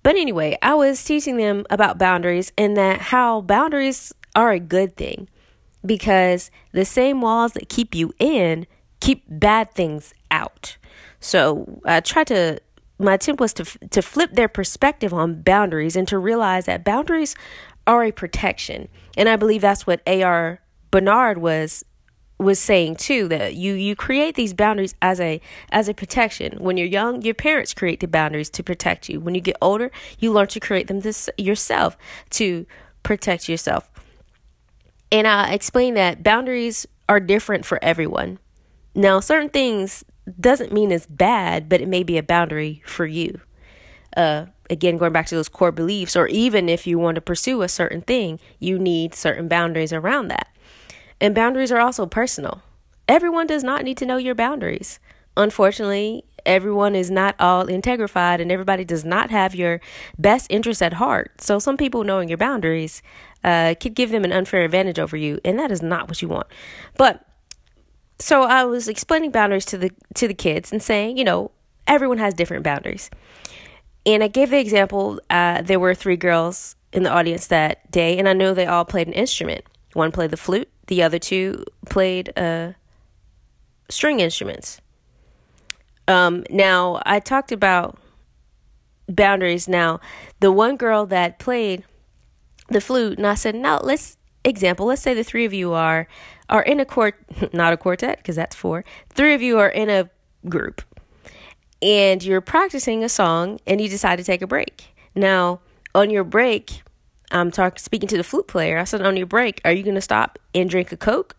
But 0.04 0.16
anyway, 0.16 0.58
I 0.62 0.74
was 0.74 1.04
teaching 1.04 1.38
them 1.38 1.66
about 1.70 1.98
boundaries 1.98 2.52
and 2.58 2.78
that 2.78 3.02
how 3.02 3.42
boundaries 3.42 4.14
are 4.36 4.52
a 4.52 4.60
good 4.60 4.96
thing 4.96 5.28
because 5.86 6.50
the 6.72 6.86
same 6.86 7.22
walls 7.22 7.54
that 7.54 7.70
keep 7.70 7.94
you 7.94 8.14
in 8.20 8.68
keep 9.00 9.24
bad 9.28 9.74
things 9.74 10.14
out. 10.32 10.78
So 11.20 11.82
I 11.86 12.00
tried 12.00 12.28
to 12.28 12.60
my 13.00 13.16
attempt 13.16 13.40
was 13.42 13.54
to 13.54 13.66
to 13.66 14.02
flip 14.02 14.34
their 14.34 14.48
perspective 14.48 15.14
on 15.14 15.42
boundaries 15.42 15.96
and 15.96 16.08
to 16.08 16.18
realize 16.18 16.66
that 16.66 16.84
boundaries 16.84 17.36
are 17.86 18.04
a 18.04 18.12
protection. 18.12 18.88
And 19.16 19.30
I 19.30 19.36
believe 19.36 19.62
that's 19.62 19.88
what 19.88 20.02
A.R. 20.06 20.62
Bernard 20.92 21.38
was 21.38 21.84
was 22.40 22.60
saying 22.60 22.96
too 22.96 23.28
that 23.28 23.56
you 23.56 23.74
you 23.74 23.96
create 23.96 24.36
these 24.36 24.54
boundaries 24.54 24.96
as 25.02 25.20
a 25.20 25.42
as 25.72 25.90
a 25.90 25.94
protection. 25.94 26.58
When 26.60 26.78
you're 26.78 26.88
young 26.88 27.22
your 27.22 27.34
parents 27.34 27.74
create 27.74 28.00
the 28.00 28.08
boundaries 28.08 28.50
to 28.52 28.64
protect 28.64 29.10
you. 29.10 29.20
When 29.20 29.36
you 29.36 29.42
get 29.42 29.58
older 29.62 29.92
you 30.20 30.32
learn 30.32 30.48
to 30.48 30.60
create 30.60 30.88
them 30.88 31.00
this 31.00 31.30
yourself 31.38 31.98
to 32.32 32.66
protect 33.04 33.50
yourself. 33.50 33.90
And 35.12 35.28
i 35.28 35.52
explain 35.54 35.96
that 35.96 36.24
boundaries 36.24 36.86
are 37.10 37.20
different 37.20 37.66
for 37.66 37.84
everyone. 37.84 38.40
Now 38.94 39.20
certain 39.20 39.50
things 39.50 40.04
doesn't 40.40 40.74
mean 40.74 40.92
it's 40.92 41.06
bad 41.08 41.68
but 41.68 41.82
it 41.82 41.88
may 41.88 42.04
be 42.04 42.18
a 42.18 42.24
boundary 42.24 42.84
for 42.86 43.08
you. 43.08 43.42
Uh 44.16 44.46
again 44.70 44.98
going 44.98 45.14
back 45.14 45.26
to 45.28 45.36
those 45.36 45.50
core 45.50 45.72
beliefs 45.72 46.16
or 46.16 46.28
even 46.28 46.70
if 46.70 46.86
you 46.86 47.00
want 47.00 47.16
to 47.16 47.22
pursue 47.22 47.62
a 47.62 47.70
certain 47.70 48.02
thing 48.02 48.40
you 48.60 48.78
need 48.78 49.16
certain 49.16 49.48
boundaries 49.48 49.94
around 49.94 50.28
that 50.28 50.50
and 51.20 51.36
boundaries 51.36 51.72
are 51.72 51.80
also 51.80 52.06
personal. 52.06 52.62
Everyone 53.08 53.48
does 53.48 53.64
not 53.64 53.84
need 53.84 53.98
to 53.98 54.06
know 54.06 54.18
your 54.18 54.36
boundaries. 54.36 55.00
Unfortunately, 55.36 56.26
everyone 56.46 56.96
is 56.96 57.12
not 57.12 57.36
all 57.40 57.68
integrified 57.68 58.42
and 58.42 58.52
everybody 58.52 58.84
does 58.84 59.06
not 59.06 59.30
have 59.30 59.54
your 59.54 59.80
best 60.18 60.48
interest 60.50 60.82
at 60.82 60.94
heart. 60.94 61.42
So 61.42 61.60
some 61.60 61.78
people 61.78 62.04
knowing 62.04 62.30
your 62.30 62.38
boundaries 62.38 63.02
uh, 63.44 63.76
could 63.80 63.94
give 63.94 64.10
them 64.10 64.24
an 64.24 64.32
unfair 64.32 64.64
advantage 64.64 65.00
over 65.00 65.16
you, 65.16 65.40
and 65.46 65.60
that 65.60 65.72
is 65.72 65.82
not 65.82 66.08
what 66.08 66.22
you 66.22 66.28
want. 66.28 66.48
But 66.98 67.24
so 68.20 68.44
I 68.44 68.66
was 68.66 68.88
explaining 68.88 69.32
boundaries 69.32 69.66
to 69.66 69.78
the 69.78 69.92
to 70.16 70.28
the 70.28 70.34
kids 70.34 70.72
and 70.72 70.82
saying, 70.82 71.18
you 71.18 71.24
know, 71.24 71.52
everyone 71.86 72.18
has 72.18 72.34
different 72.34 72.64
boundaries. 72.64 73.10
And 74.06 74.24
I 74.24 74.28
gave 74.28 74.50
the 74.50 74.60
example. 74.60 75.20
Uh, 75.30 75.62
there 75.62 75.80
were 75.80 75.94
three 75.94 76.18
girls 76.18 76.76
in 76.92 77.04
the 77.04 77.12
audience 77.12 77.48
that 77.48 77.90
day, 77.92 78.18
and 78.18 78.28
I 78.28 78.34
know 78.34 78.54
they 78.54 78.66
all 78.66 78.86
played 78.86 79.08
an 79.08 79.14
instrument. 79.14 79.66
One 79.94 80.12
played 80.12 80.32
the 80.32 80.38
flute, 80.38 80.70
the 80.88 81.04
other 81.04 81.20
two 81.20 81.64
played 81.90 82.32
uh, 82.38 82.74
string 83.90 84.20
instruments. 84.20 84.82
Um, 86.08 86.46
now, 86.50 87.02
I 87.06 87.20
talked 87.20 87.52
about 87.52 87.98
boundaries. 89.10 89.68
Now, 89.68 90.00
the 90.40 90.52
one 90.52 90.78
girl 90.78 91.06
that 91.08 91.40
played 91.40 91.84
the 92.70 92.82
flute, 92.82 93.18
and 93.18 93.28
I 93.28 93.36
said, 93.36 93.56
now 93.56 93.80
let's 93.80 94.18
example. 94.44 94.86
Let's 94.86 95.02
say 95.02 95.14
the 95.14 95.24
three 95.24 95.46
of 95.46 95.54
you 95.54 95.74
are 95.74 96.08
are 96.50 96.64
in 96.64 96.80
a 96.80 96.86
court, 96.86 97.16
not 97.54 97.74
a 97.74 97.78
quartet, 97.78 98.18
because 98.18 98.36
that's 98.36 98.56
four. 98.56 98.86
Three 99.10 99.34
of 99.34 99.42
you 99.42 99.60
are 99.60 99.70
in 99.70 99.90
a 99.90 100.10
group, 100.48 100.82
and 101.82 102.24
you're 102.24 102.42
practicing 102.42 103.04
a 103.04 103.10
song, 103.10 103.60
and 103.68 103.82
you 103.82 103.90
decide 103.90 104.18
to 104.18 104.24
take 104.24 104.42
a 104.42 104.48
break. 104.48 104.96
Now, 105.14 105.60
on 105.94 106.10
your 106.10 106.24
break, 106.24 106.84
I'm 107.32 107.52
talking 107.52 107.80
speaking 107.80 108.10
to 108.10 108.18
the 108.18 108.24
flute 108.24 108.48
player. 108.48 108.78
I 108.78 108.84
said, 108.84 109.02
"On 109.02 109.18
your 109.18 109.28
break, 109.28 109.62
are 109.66 109.72
you 109.72 109.84
going 109.84 109.96
to 109.96 110.02
stop 110.02 110.40
and 110.56 110.70
drink 110.70 110.92
a 110.92 110.98
coke?" 110.98 111.36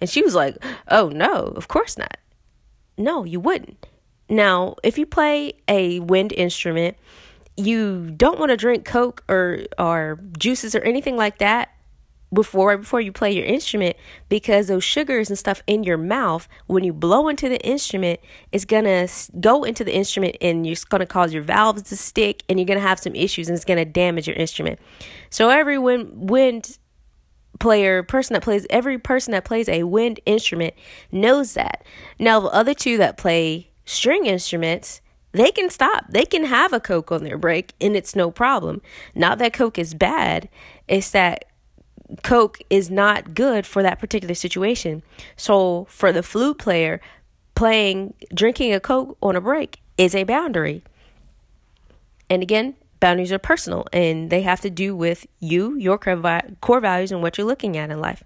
And 0.00 0.08
she 0.08 0.22
was 0.22 0.34
like, 0.34 0.56
"Oh 0.88 1.08
no, 1.08 1.52
of 1.56 1.68
course 1.68 1.96
not. 1.96 2.16
No, 2.96 3.24
you 3.24 3.40
wouldn't." 3.40 3.86
Now, 4.28 4.76
if 4.82 4.98
you 4.98 5.06
play 5.06 5.54
a 5.68 6.00
wind 6.00 6.32
instrument, 6.32 6.96
you 7.56 8.10
don't 8.10 8.38
want 8.38 8.50
to 8.50 8.56
drink 8.56 8.84
coke 8.84 9.24
or 9.28 9.60
or 9.78 10.20
juices 10.38 10.74
or 10.74 10.80
anything 10.80 11.16
like 11.16 11.38
that 11.38 11.70
before 12.32 12.68
right 12.68 12.80
before 12.80 13.00
you 13.00 13.12
play 13.12 13.30
your 13.30 13.44
instrument 13.44 13.96
because 14.28 14.66
those 14.66 14.84
sugars 14.84 15.28
and 15.30 15.38
stuff 15.38 15.62
in 15.66 15.82
your 15.82 15.96
mouth 15.96 16.46
when 16.66 16.84
you 16.84 16.92
blow 16.92 17.28
into 17.28 17.48
the 17.48 17.60
instrument 17.66 18.20
it's 18.52 18.64
gonna 18.64 19.08
go 19.40 19.64
into 19.64 19.84
the 19.84 19.94
instrument 19.94 20.36
and 20.40 20.66
it's 20.66 20.84
gonna 20.84 21.06
cause 21.06 21.32
your 21.32 21.42
valves 21.42 21.82
to 21.82 21.96
stick 21.96 22.42
and 22.48 22.58
you're 22.58 22.66
gonna 22.66 22.80
have 22.80 23.00
some 23.00 23.14
issues 23.14 23.48
and 23.48 23.56
it's 23.56 23.64
gonna 23.64 23.84
damage 23.84 24.26
your 24.26 24.36
instrument 24.36 24.78
so 25.30 25.48
every 25.48 25.78
wind 25.78 26.30
wind 26.30 26.78
player 27.58 28.02
person 28.02 28.34
that 28.34 28.42
plays 28.42 28.66
every 28.70 28.98
person 28.98 29.32
that 29.32 29.44
plays 29.44 29.68
a 29.68 29.84
wind 29.84 30.20
instrument 30.26 30.74
knows 31.10 31.54
that 31.54 31.82
now 32.18 32.38
the 32.38 32.48
other 32.48 32.74
two 32.74 32.98
that 32.98 33.16
play 33.16 33.70
string 33.84 34.26
instruments 34.26 35.00
they 35.32 35.50
can 35.50 35.68
stop. 35.68 36.06
They 36.08 36.24
can 36.24 36.44
have 36.44 36.72
a 36.72 36.80
Coke 36.80 37.12
on 37.12 37.22
their 37.22 37.36
break 37.36 37.74
and 37.80 37.94
it's 37.94 38.16
no 38.16 38.30
problem. 38.30 38.80
Not 39.14 39.38
that 39.38 39.52
Coke 39.52 39.78
is 39.78 39.94
bad, 39.94 40.48
it's 40.88 41.10
that 41.10 41.44
Coke 42.22 42.58
is 42.70 42.90
not 42.90 43.34
good 43.34 43.66
for 43.66 43.82
that 43.82 43.98
particular 43.98 44.34
situation. 44.34 45.02
So 45.36 45.86
for 45.90 46.12
the 46.12 46.22
flute 46.22 46.58
player, 46.58 47.00
playing 47.54 48.14
drinking 48.32 48.72
a 48.72 48.80
Coke 48.80 49.16
on 49.22 49.36
a 49.36 49.40
break 49.40 49.80
is 49.96 50.14
a 50.14 50.24
boundary. 50.24 50.82
And 52.30 52.42
again, 52.42 52.76
boundaries 53.00 53.32
are 53.32 53.38
personal 53.38 53.86
and 53.92 54.30
they 54.30 54.42
have 54.42 54.60
to 54.62 54.70
do 54.70 54.94
with 54.94 55.26
you, 55.40 55.76
your 55.76 55.98
core 55.98 56.80
values, 56.80 57.12
and 57.12 57.22
what 57.22 57.36
you're 57.36 57.46
looking 57.46 57.76
at 57.76 57.90
in 57.90 58.00
life. 58.00 58.24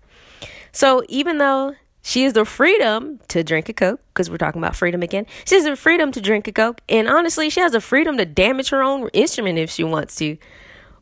So 0.71 1.03
even 1.09 1.39
though 1.39 1.75
she 2.03 2.25
has 2.25 2.33
the 2.33 2.45
freedom 2.45 3.21
to 3.29 3.45
drink 3.45 3.69
a 3.69 3.73
Coke, 3.73 4.01
because 4.13 4.29
we're 4.29 4.39
talking 4.39 4.61
about 4.61 4.75
freedom 4.75 5.03
again, 5.03 5.27
she 5.45 5.55
has 5.55 5.65
the 5.65 5.77
freedom 5.77 6.11
to 6.13 6.21
drink 6.21 6.49
a 6.49 6.53
Coke, 6.53 6.81
and 6.89 7.09
honestly, 7.09 7.49
she 7.49 7.61
has 7.61 7.73
the 7.73 7.81
freedom 7.81 8.17
to 8.19 8.25
damage 8.25 8.71
her 8.71 8.83
own 8.83 9.09
instrument 9.13 9.59
if 9.59 9.71
she 9.71 9.85
wants 9.85 10.17
to. 10.17 10.37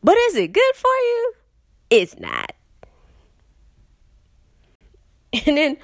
But 0.03 0.15
is 0.17 0.35
it 0.35 0.53
good 0.53 0.75
for 0.75 0.87
you? 0.87 1.33
It's 1.89 2.19
not. 2.19 2.53
And 5.47 5.57
then 5.57 5.77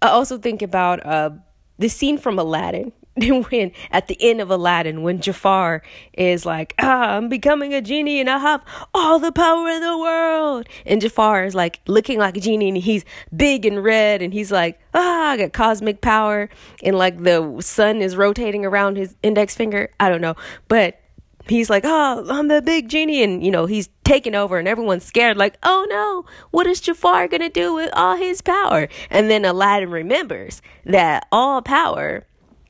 I 0.00 0.08
also 0.08 0.38
think 0.38 0.62
about 0.62 1.04
uh, 1.04 1.30
the 1.78 1.88
scene 1.88 2.18
from 2.18 2.38
Aladdin. 2.38 2.92
when 3.48 3.70
at 3.92 4.08
the 4.08 4.16
end 4.20 4.40
of 4.40 4.50
Aladdin, 4.50 5.02
when 5.02 5.20
Jafar 5.20 5.82
is 6.14 6.44
like, 6.44 6.74
ah, 6.80 7.16
I'm 7.16 7.28
becoming 7.28 7.72
a 7.72 7.80
genie 7.80 8.18
and 8.18 8.28
I 8.28 8.38
have 8.38 8.64
all 8.92 9.20
the 9.20 9.30
power 9.30 9.68
in 9.68 9.82
the 9.82 9.96
world. 9.96 10.68
And 10.84 11.00
Jafar 11.00 11.44
is 11.44 11.54
like 11.54 11.80
looking 11.86 12.18
like 12.18 12.36
a 12.36 12.40
genie 12.40 12.68
and 12.68 12.76
he's 12.76 13.04
big 13.34 13.66
and 13.66 13.84
red 13.84 14.20
and 14.20 14.32
he's 14.32 14.50
like, 14.50 14.80
ah, 14.94 15.30
I 15.30 15.36
got 15.36 15.52
cosmic 15.52 16.00
power. 16.00 16.50
And 16.82 16.98
like 16.98 17.22
the 17.22 17.60
sun 17.60 18.02
is 18.02 18.16
rotating 18.16 18.64
around 18.64 18.96
his 18.96 19.14
index 19.22 19.54
finger. 19.54 19.90
I 20.00 20.08
don't 20.08 20.20
know. 20.20 20.34
But 20.66 21.00
he's 21.46 21.70
like, 21.70 21.84
oh, 21.86 22.26
I'm 22.28 22.48
the 22.48 22.62
big 22.62 22.88
genie. 22.88 23.22
And, 23.22 23.44
you 23.44 23.50
know, 23.50 23.66
he's 23.66 23.88
taking 24.04 24.34
over 24.34 24.58
and 24.58 24.68
everyone's 24.68 25.04
scared, 25.04 25.36
like, 25.36 25.56
oh 25.62 25.86
no, 25.88 26.24
what 26.50 26.66
is 26.66 26.80
Jafar 26.80 27.28
going 27.28 27.40
to 27.40 27.48
do 27.48 27.74
with 27.74 27.90
all 27.94 28.16
his 28.16 28.40
power? 28.40 28.88
And 29.10 29.30
then 29.30 29.44
Aladdin 29.44 29.90
remembers 29.90 30.62
that 30.84 31.26
all 31.32 31.62
power 31.62 32.26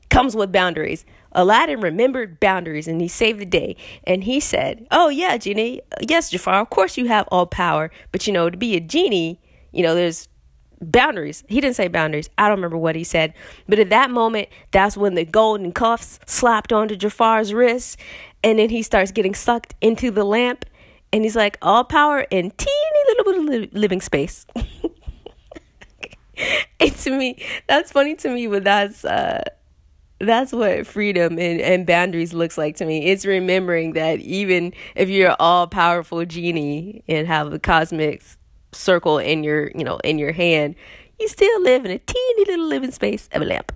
comes 0.09 0.35
with 0.35 0.51
boundaries. 0.51 1.05
Aladdin 1.31 1.81
remembered 1.81 2.39
boundaries 2.39 2.87
and 2.87 3.01
he 3.01 3.07
saved 3.07 3.39
the 3.39 3.45
day. 3.45 3.75
And 4.05 4.23
he 4.23 4.39
said, 4.39 4.87
Oh, 4.91 5.09
yeah, 5.09 5.37
genie. 5.37 5.81
Yes, 6.01 6.29
Jafar, 6.29 6.61
of 6.61 6.69
course 6.69 6.97
you 6.97 7.07
have 7.07 7.27
all 7.29 7.45
power. 7.45 7.91
But, 8.11 8.25
you 8.25 8.33
know, 8.33 8.49
to 8.49 8.57
be 8.57 8.75
a 8.75 8.79
genie, 8.79 9.41
you 9.73 9.83
know, 9.83 9.93
there's 9.93 10.29
boundaries. 10.81 11.43
He 11.47 11.61
didn't 11.61 11.75
say 11.75 11.87
boundaries. 11.87 12.29
I 12.37 12.47
don't 12.47 12.57
remember 12.57 12.77
what 12.77 12.95
he 12.95 13.03
said. 13.03 13.33
But 13.67 13.79
at 13.79 13.89
that 13.89 14.11
moment, 14.11 14.49
that's 14.71 14.97
when 14.97 15.15
the 15.15 15.25
golden 15.25 15.71
cuffs 15.71 16.19
slapped 16.25 16.73
onto 16.73 16.95
Jafar's 16.95 17.53
wrist 17.53 17.97
and 18.43 18.59
then 18.59 18.69
he 18.69 18.83
starts 18.83 19.11
getting 19.11 19.33
sucked 19.33 19.75
into 19.81 20.11
the 20.11 20.23
lamp 20.23 20.65
and 21.11 21.23
he's 21.23 21.35
like 21.35 21.57
all 21.61 21.83
power 21.83 22.21
in 22.29 22.51
teeny 22.51 22.85
little 23.07 23.45
bit 23.45 23.63
of 23.63 23.73
living 23.73 24.01
space 24.01 24.45
and 26.79 26.95
to 26.97 27.11
me 27.11 27.41
that's 27.67 27.91
funny 27.91 28.15
to 28.15 28.29
me 28.29 28.47
but 28.47 28.63
that's 28.63 29.05
uh 29.05 29.41
that's 30.19 30.53
what 30.53 30.87
freedom 30.87 31.37
and, 31.37 31.59
and 31.59 31.85
boundaries 31.85 32.33
looks 32.33 32.57
like 32.57 32.77
to 32.77 32.85
me. 32.85 33.07
It's 33.07 33.25
remembering 33.25 33.93
that 33.93 34.19
even 34.21 34.73
if 34.95 35.09
you're 35.09 35.35
all 35.39 35.67
powerful 35.67 36.23
genie 36.23 37.03
and 37.09 37.27
have 37.27 37.51
a 37.51 37.59
cosmic 37.59 38.23
circle 38.75 39.17
in 39.17 39.43
your, 39.43 39.71
you 39.75 39.83
know, 39.83 39.97
in 40.03 40.17
your 40.17 40.31
hand, 40.31 40.75
you 41.19 41.27
still 41.27 41.61
live 41.61 41.85
in 41.85 41.91
a 41.91 41.99
teeny 41.99 42.45
little 42.45 42.67
living 42.67 42.91
space 42.91 43.29
of 43.31 43.41
a 43.41 43.45
lamp. 43.45 43.71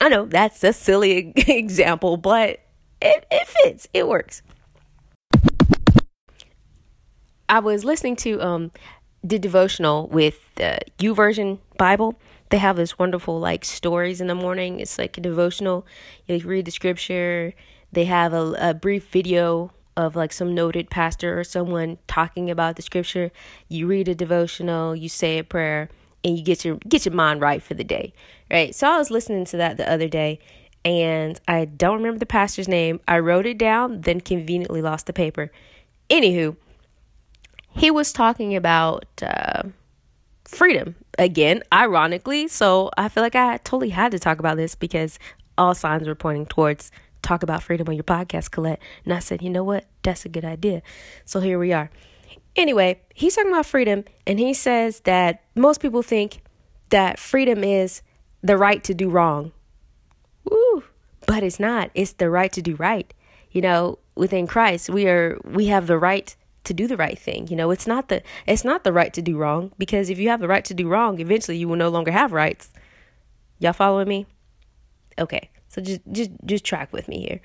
I 0.00 0.08
know 0.08 0.26
that's 0.26 0.62
a 0.62 0.72
silly 0.72 1.32
example, 1.36 2.16
but 2.16 2.60
it, 3.00 3.26
it 3.30 3.46
fits. 3.48 3.88
It 3.92 4.08
works. 4.08 4.42
I 7.48 7.60
was 7.60 7.84
listening 7.84 8.16
to 8.16 8.40
um 8.42 8.72
the 9.22 9.38
devotional 9.38 10.06
with 10.08 10.54
the 10.56 10.78
U 11.00 11.14
YouVersion 11.14 11.58
Bible. 11.78 12.18
They 12.50 12.58
have 12.58 12.76
this 12.76 12.98
wonderful 12.98 13.40
like 13.40 13.64
stories 13.64 14.20
in 14.20 14.28
the 14.28 14.34
morning. 14.34 14.80
It's 14.80 14.98
like 14.98 15.18
a 15.18 15.20
devotional. 15.20 15.86
You 16.26 16.38
read 16.38 16.64
the 16.64 16.70
scripture. 16.70 17.54
They 17.92 18.04
have 18.04 18.32
a, 18.32 18.54
a 18.58 18.74
brief 18.74 19.08
video 19.08 19.72
of 19.96 20.16
like 20.16 20.32
some 20.32 20.54
noted 20.54 20.90
pastor 20.90 21.38
or 21.38 21.44
someone 21.44 21.98
talking 22.06 22.50
about 22.50 22.76
the 22.76 22.82
scripture. 22.82 23.30
You 23.68 23.86
read 23.86 24.08
a 24.08 24.14
devotional. 24.14 24.94
You 24.94 25.08
say 25.08 25.38
a 25.38 25.44
prayer, 25.44 25.88
and 26.24 26.38
you 26.38 26.44
get 26.44 26.64
your 26.64 26.76
get 26.88 27.04
your 27.04 27.14
mind 27.14 27.40
right 27.40 27.62
for 27.62 27.74
the 27.74 27.84
day. 27.84 28.12
Right. 28.50 28.74
So 28.74 28.88
I 28.88 28.98
was 28.98 29.10
listening 29.10 29.44
to 29.46 29.56
that 29.56 29.76
the 29.76 29.90
other 29.90 30.08
day, 30.08 30.38
and 30.84 31.40
I 31.48 31.64
don't 31.64 31.96
remember 31.96 32.18
the 32.18 32.26
pastor's 32.26 32.68
name. 32.68 33.00
I 33.08 33.18
wrote 33.18 33.46
it 33.46 33.58
down, 33.58 34.02
then 34.02 34.20
conveniently 34.20 34.82
lost 34.82 35.06
the 35.06 35.12
paper. 35.12 35.50
Anywho, 36.10 36.56
he 37.70 37.90
was 37.90 38.12
talking 38.12 38.54
about 38.54 39.04
uh, 39.22 39.62
freedom 40.44 40.94
again, 41.18 41.62
ironically. 41.72 42.48
So 42.48 42.90
I 42.96 43.08
feel 43.08 43.22
like 43.22 43.34
I 43.34 43.56
totally 43.58 43.90
had 43.90 44.12
to 44.12 44.18
talk 44.18 44.38
about 44.38 44.56
this 44.56 44.74
because 44.74 45.18
all 45.58 45.74
signs 45.74 46.06
were 46.06 46.14
pointing 46.14 46.46
towards 46.46 46.90
talk 47.22 47.42
about 47.42 47.62
freedom 47.62 47.88
on 47.88 47.94
your 47.94 48.04
podcast, 48.04 48.50
Colette. 48.50 48.80
And 49.04 49.12
I 49.12 49.18
said, 49.18 49.42
you 49.42 49.50
know 49.50 49.64
what? 49.64 49.86
That's 50.02 50.24
a 50.24 50.28
good 50.28 50.44
idea. 50.44 50.82
So 51.24 51.40
here 51.40 51.58
we 51.58 51.72
are. 51.72 51.90
Anyway, 52.54 53.00
he's 53.14 53.36
talking 53.36 53.52
about 53.52 53.66
freedom, 53.66 54.04
and 54.26 54.38
he 54.38 54.54
says 54.54 55.00
that 55.00 55.42
most 55.54 55.80
people 55.80 56.02
think 56.02 56.40
that 56.88 57.18
freedom 57.18 57.62
is 57.62 58.02
the 58.42 58.56
right 58.56 58.82
to 58.84 58.94
do 58.94 59.10
wrong. 59.10 59.52
Woo! 60.44 60.84
But 61.26 61.42
it's 61.42 61.60
not. 61.60 61.90
It's 61.94 62.12
the 62.12 62.30
right 62.30 62.52
to 62.52 62.62
do 62.62 62.76
right. 62.76 63.12
You 63.50 63.60
know, 63.60 63.98
within 64.14 64.46
Christ, 64.46 64.88
we 64.88 65.06
are 65.06 65.38
we 65.44 65.66
have 65.66 65.86
the 65.86 65.98
right 65.98 66.34
to 66.64 66.74
do 66.74 66.86
the 66.86 66.96
right 66.96 67.18
thing. 67.18 67.48
You 67.48 67.56
know, 67.56 67.70
it's 67.70 67.86
not 67.86 68.08
the 68.08 68.22
it's 68.46 68.64
not 68.64 68.84
the 68.84 68.92
right 68.92 69.12
to 69.14 69.22
do 69.22 69.36
wrong 69.36 69.72
because 69.78 70.08
if 70.08 70.18
you 70.18 70.28
have 70.28 70.40
the 70.40 70.48
right 70.48 70.64
to 70.64 70.74
do 70.74 70.88
wrong, 70.88 71.20
eventually 71.20 71.58
you 71.58 71.68
will 71.68 71.76
no 71.76 71.88
longer 71.88 72.10
have 72.10 72.32
rights. 72.32 72.72
Y'all 73.58 73.72
following 73.72 74.08
me? 74.08 74.26
Okay. 75.18 75.50
So 75.76 75.82
just 75.82 76.00
just 76.10 76.30
just 76.46 76.64
track 76.64 76.90
with 76.90 77.06
me 77.06 77.20
here. 77.20 77.40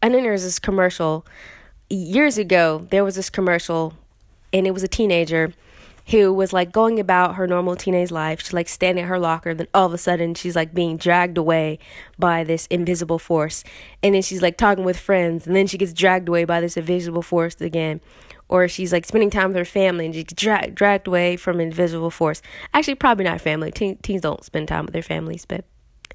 And 0.00 0.14
then 0.14 0.22
there's 0.22 0.44
this 0.44 0.58
commercial 0.58 1.26
years 1.90 2.38
ago, 2.38 2.86
there 2.90 3.04
was 3.04 3.16
this 3.16 3.28
commercial 3.28 3.92
and 4.54 4.66
it 4.66 4.70
was 4.72 4.82
a 4.82 4.88
teenager 4.88 5.52
who 6.08 6.32
was 6.32 6.54
like 6.54 6.72
going 6.72 6.98
about 6.98 7.34
her 7.34 7.46
normal 7.46 7.76
teenage 7.76 8.10
life. 8.10 8.40
She's 8.40 8.54
like 8.54 8.68
standing 8.68 9.04
at 9.04 9.08
her 9.08 9.18
locker, 9.18 9.50
and 9.50 9.60
then 9.60 9.68
all 9.74 9.86
of 9.86 9.92
a 9.92 9.98
sudden 9.98 10.34
she's 10.34 10.56
like 10.56 10.72
being 10.72 10.96
dragged 10.96 11.36
away 11.36 11.78
by 12.18 12.42
this 12.42 12.66
invisible 12.68 13.18
force. 13.18 13.62
And 14.02 14.14
then 14.14 14.22
she's 14.22 14.40
like 14.40 14.56
talking 14.56 14.84
with 14.84 14.98
friends, 14.98 15.46
and 15.46 15.54
then 15.54 15.66
she 15.66 15.76
gets 15.76 15.92
dragged 15.92 16.28
away 16.28 16.44
by 16.44 16.62
this 16.62 16.78
invisible 16.78 17.22
force 17.22 17.60
again. 17.60 18.00
Or 18.48 18.68
she's 18.68 18.92
like 18.92 19.04
spending 19.04 19.30
time 19.30 19.48
with 19.48 19.56
her 19.56 19.64
family 19.64 20.06
and 20.06 20.14
she 20.14 20.22
gets 20.22 20.40
dra- 20.40 20.70
dragged 20.70 21.08
away 21.08 21.36
from 21.36 21.60
invisible 21.60 22.10
force. 22.10 22.42
Actually, 22.72 22.94
probably 22.94 23.24
not 23.24 23.40
family. 23.40 23.72
Teen- 23.72 23.98
teens 23.98 24.22
don't 24.22 24.44
spend 24.44 24.68
time 24.68 24.86
with 24.86 24.92
their 24.92 25.02
families, 25.02 25.44
but 25.44 25.64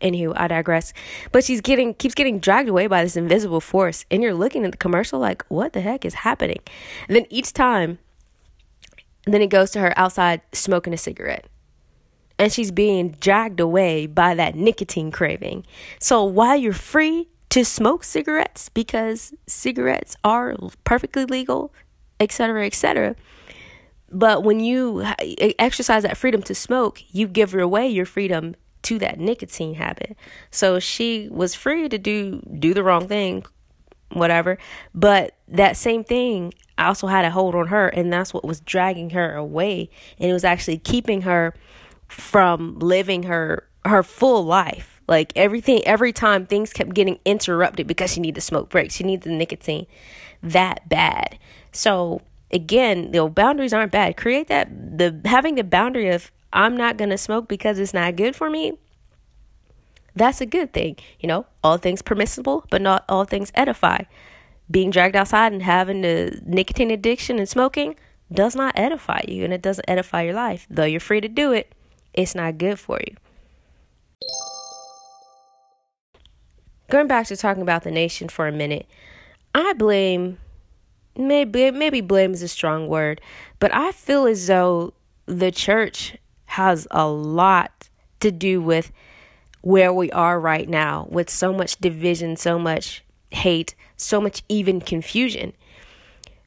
anywho, 0.01 0.33
I 0.35 0.47
digress. 0.47 0.93
But 1.31 1.43
she's 1.43 1.61
getting 1.61 1.93
keeps 1.93 2.15
getting 2.15 2.39
dragged 2.39 2.69
away 2.69 2.87
by 2.87 3.03
this 3.03 3.17
invisible 3.17 3.61
force, 3.61 4.05
and 4.09 4.23
you're 4.23 4.33
looking 4.33 4.65
at 4.65 4.71
the 4.71 4.77
commercial 4.77 5.19
like, 5.19 5.43
what 5.49 5.73
the 5.73 5.81
heck 5.81 6.05
is 6.05 6.13
happening? 6.13 6.59
And 7.07 7.15
then 7.15 7.25
each 7.29 7.53
time 7.53 7.99
then 9.25 9.41
it 9.41 9.47
goes 9.47 9.71
to 9.71 9.79
her 9.79 9.93
outside 9.97 10.41
smoking 10.51 10.93
a 10.93 10.97
cigarette. 10.97 11.47
And 12.39 12.51
she's 12.51 12.71
being 12.71 13.11
dragged 13.19 13.59
away 13.59 14.07
by 14.07 14.33
that 14.33 14.55
nicotine 14.55 15.11
craving. 15.11 15.65
So 15.99 16.23
while 16.23 16.55
you're 16.55 16.73
free 16.73 17.29
to 17.49 17.63
smoke 17.63 18.03
cigarettes 18.03 18.69
because 18.69 19.33
cigarettes 19.45 20.15
are 20.23 20.55
perfectly 20.83 21.25
legal, 21.25 21.71
etc., 22.21 22.65
etc., 22.65 23.15
but 24.11 24.43
when 24.43 24.59
you 24.59 25.03
exercise 25.57 26.03
that 26.03 26.17
freedom 26.17 26.43
to 26.43 26.53
smoke, 26.53 27.01
you 27.11 27.27
give 27.27 27.55
away 27.55 27.87
your 27.87 28.05
freedom 28.05 28.55
to 28.83 28.99
that 28.99 29.19
nicotine 29.19 29.75
habit. 29.75 30.17
So 30.49 30.79
she 30.79 31.29
was 31.31 31.55
free 31.55 31.87
to 31.87 31.97
do 31.97 32.41
do 32.59 32.73
the 32.73 32.83
wrong 32.83 33.07
thing, 33.07 33.45
whatever. 34.11 34.57
But 34.93 35.37
that 35.47 35.77
same 35.77 36.03
thing 36.03 36.53
also 36.77 37.07
had 37.07 37.23
a 37.23 37.31
hold 37.31 37.55
on 37.55 37.67
her, 37.67 37.87
and 37.87 38.11
that's 38.11 38.33
what 38.33 38.43
was 38.43 38.59
dragging 38.59 39.11
her 39.11 39.33
away. 39.35 39.89
And 40.19 40.29
it 40.29 40.33
was 40.33 40.43
actually 40.43 40.79
keeping 40.79 41.21
her 41.21 41.53
from 42.09 42.79
living 42.79 43.23
her 43.23 43.67
her 43.85 44.03
full 44.03 44.43
life. 44.43 45.01
Like 45.07 45.31
everything, 45.35 45.85
every 45.85 46.11
time 46.11 46.45
things 46.45 46.73
kept 46.73 46.93
getting 46.93 47.19
interrupted 47.23 47.87
because 47.87 48.13
she 48.13 48.19
needed 48.19 48.41
smoke 48.41 48.69
breaks. 48.69 48.95
She 48.95 49.03
needed 49.03 49.23
the 49.23 49.35
nicotine 49.35 49.87
that 50.43 50.87
bad. 50.89 51.37
So 51.71 52.21
again, 52.51 53.05
you 53.05 53.11
know, 53.11 53.29
boundaries 53.29 53.73
aren't 53.73 53.91
bad. 53.91 54.17
Create 54.17 54.47
that 54.47 54.97
the 54.97 55.19
having 55.25 55.55
the 55.55 55.63
boundary 55.63 56.09
of 56.09 56.31
I'm 56.53 56.75
not 56.75 56.97
gonna 56.97 57.17
smoke 57.17 57.47
because 57.47 57.79
it's 57.79 57.93
not 57.93 58.15
good 58.15 58.35
for 58.35 58.49
me 58.49 58.77
that's 60.15 60.41
a 60.41 60.45
good 60.45 60.73
thing. 60.73 60.97
You 61.19 61.27
know, 61.27 61.45
all 61.63 61.77
things 61.77 62.01
permissible, 62.01 62.65
but 62.69 62.81
not 62.81 63.05
all 63.07 63.25
things 63.25 63.51
edify. 63.55 64.03
Being 64.69 64.89
dragged 64.89 65.15
outside 65.15 65.53
and 65.53 65.63
having 65.63 66.01
the 66.01 66.41
nicotine 66.45 66.91
addiction 66.91 67.39
and 67.39 67.47
smoking 67.47 67.95
does 68.31 68.55
not 68.55 68.77
edify 68.77 69.21
you 69.27 69.43
and 69.43 69.53
it 69.53 69.61
doesn't 69.61 69.89
edify 69.89 70.23
your 70.23 70.33
life. 70.33 70.65
Though 70.69 70.85
you're 70.85 70.99
free 70.99 71.21
to 71.21 71.27
do 71.27 71.51
it, 71.51 71.73
it's 72.13 72.35
not 72.35 72.57
good 72.57 72.79
for 72.79 72.99
you. 72.99 73.15
Going 76.89 77.07
back 77.07 77.27
to 77.27 77.37
talking 77.37 77.61
about 77.61 77.83
the 77.83 77.91
nation 77.91 78.27
for 78.27 78.47
a 78.47 78.51
minute, 78.51 78.85
I 79.55 79.73
blame 79.73 80.39
maybe 81.17 81.71
maybe 81.71 82.01
blame 82.01 82.33
is 82.33 82.41
a 82.41 82.47
strong 82.47 82.87
word, 82.87 83.21
but 83.59 83.73
I 83.73 83.91
feel 83.91 84.25
as 84.25 84.47
though 84.47 84.93
the 85.25 85.51
church 85.51 86.17
has 86.45 86.87
a 86.91 87.07
lot 87.07 87.89
to 88.19 88.31
do 88.31 88.61
with 88.61 88.91
where 89.61 89.93
we 89.93 90.11
are 90.11 90.39
right 90.39 90.67
now 90.67 91.07
with 91.09 91.29
so 91.29 91.53
much 91.53 91.77
division, 91.77 92.35
so 92.35 92.57
much 92.57 93.03
hate, 93.29 93.75
so 93.95 94.19
much 94.19 94.43
even 94.49 94.81
confusion. 94.81 95.53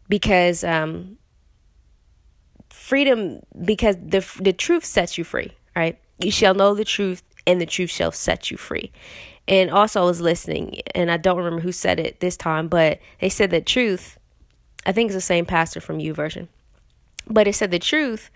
Because 0.08 0.64
um, 0.64 1.16
freedom, 2.68 3.40
because 3.64 3.96
the 3.96 4.26
the 4.40 4.52
truth 4.52 4.84
sets 4.84 5.16
you 5.16 5.24
free, 5.24 5.52
right? 5.74 5.98
You 6.18 6.30
shall 6.30 6.54
know 6.54 6.74
the 6.74 6.84
truth, 6.84 7.22
and 7.46 7.60
the 7.60 7.66
truth 7.66 7.90
shall 7.90 8.12
set 8.12 8.50
you 8.50 8.56
free. 8.56 8.92
And 9.46 9.70
also, 9.70 10.02
I 10.02 10.04
was 10.04 10.20
listening, 10.20 10.80
and 10.94 11.10
I 11.10 11.16
don't 11.16 11.36
remember 11.36 11.60
who 11.60 11.72
said 11.72 12.00
it 12.00 12.20
this 12.20 12.36
time, 12.36 12.68
but 12.68 12.98
they 13.20 13.28
said 13.28 13.50
that 13.50 13.66
truth. 13.66 14.18
I 14.86 14.92
think 14.92 15.08
it's 15.08 15.16
the 15.16 15.20
same 15.20 15.46
pastor 15.46 15.80
from 15.80 15.98
YouVersion. 15.98 16.48
but 17.26 17.48
it 17.48 17.54
said 17.54 17.70
the 17.70 17.78
truth 17.78 18.30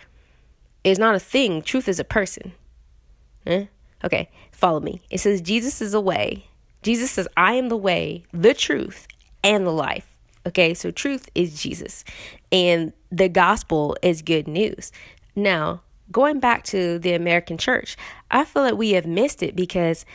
is 0.82 0.98
not 0.98 1.14
a 1.14 1.20
thing. 1.20 1.60
Truth 1.60 1.88
is 1.88 2.00
a 2.00 2.04
person. 2.04 2.52
Eh? 3.46 3.66
Okay, 4.04 4.30
follow 4.52 4.80
me. 4.80 5.00
It 5.10 5.18
says 5.18 5.40
Jesus 5.40 5.82
is 5.82 5.92
the 5.92 6.00
way. 6.00 6.46
Jesus 6.82 7.10
says, 7.10 7.28
I 7.36 7.54
am 7.54 7.68
the 7.68 7.76
way, 7.76 8.24
the 8.32 8.54
truth, 8.54 9.06
and 9.42 9.66
the 9.66 9.72
life. 9.72 10.16
Okay, 10.46 10.72
so 10.72 10.90
truth 10.90 11.28
is 11.34 11.60
Jesus, 11.60 12.04
and 12.50 12.92
the 13.10 13.28
gospel 13.28 13.96
is 14.00 14.22
good 14.22 14.46
news. 14.48 14.92
Now, 15.34 15.82
going 16.10 16.40
back 16.40 16.62
to 16.64 16.98
the 16.98 17.12
American 17.12 17.58
church, 17.58 17.96
I 18.30 18.44
feel 18.44 18.62
that 18.62 18.78
we 18.78 18.92
have 18.92 19.04
missed 19.04 19.42
it 19.42 19.54
because 19.54 20.06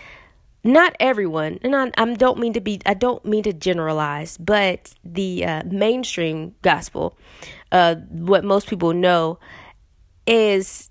not 0.63 0.95
everyone, 0.99 1.59
and 1.61 1.75
I, 1.75 1.91
I 1.97 2.13
don't 2.13 2.39
mean 2.39 2.53
to 2.53 2.61
be, 2.61 2.79
I 2.85 2.93
don't 2.93 3.23
mean 3.25 3.43
to 3.43 3.53
generalize, 3.53 4.37
but 4.37 4.93
the 5.03 5.45
uh, 5.45 5.63
mainstream 5.65 6.55
gospel, 6.61 7.17
uh, 7.71 7.95
what 7.95 8.43
most 8.43 8.67
people 8.67 8.93
know, 8.93 9.39
is 10.25 10.89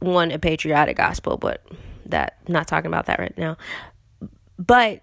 one 0.00 0.32
a 0.32 0.38
patriotic 0.38 0.96
gospel, 0.96 1.36
but 1.36 1.64
that 2.06 2.38
not 2.48 2.66
talking 2.66 2.88
about 2.88 3.06
that 3.06 3.20
right 3.20 3.36
now. 3.38 3.56
But 4.58 5.02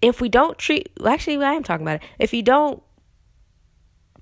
if 0.00 0.20
we 0.20 0.28
don't 0.28 0.58
treat 0.58 0.90
actually 1.04 1.36
I 1.44 1.52
am 1.52 1.62
talking 1.62 1.86
about 1.86 2.02
it. 2.02 2.08
If 2.18 2.32
you 2.32 2.42
don't 2.42 2.82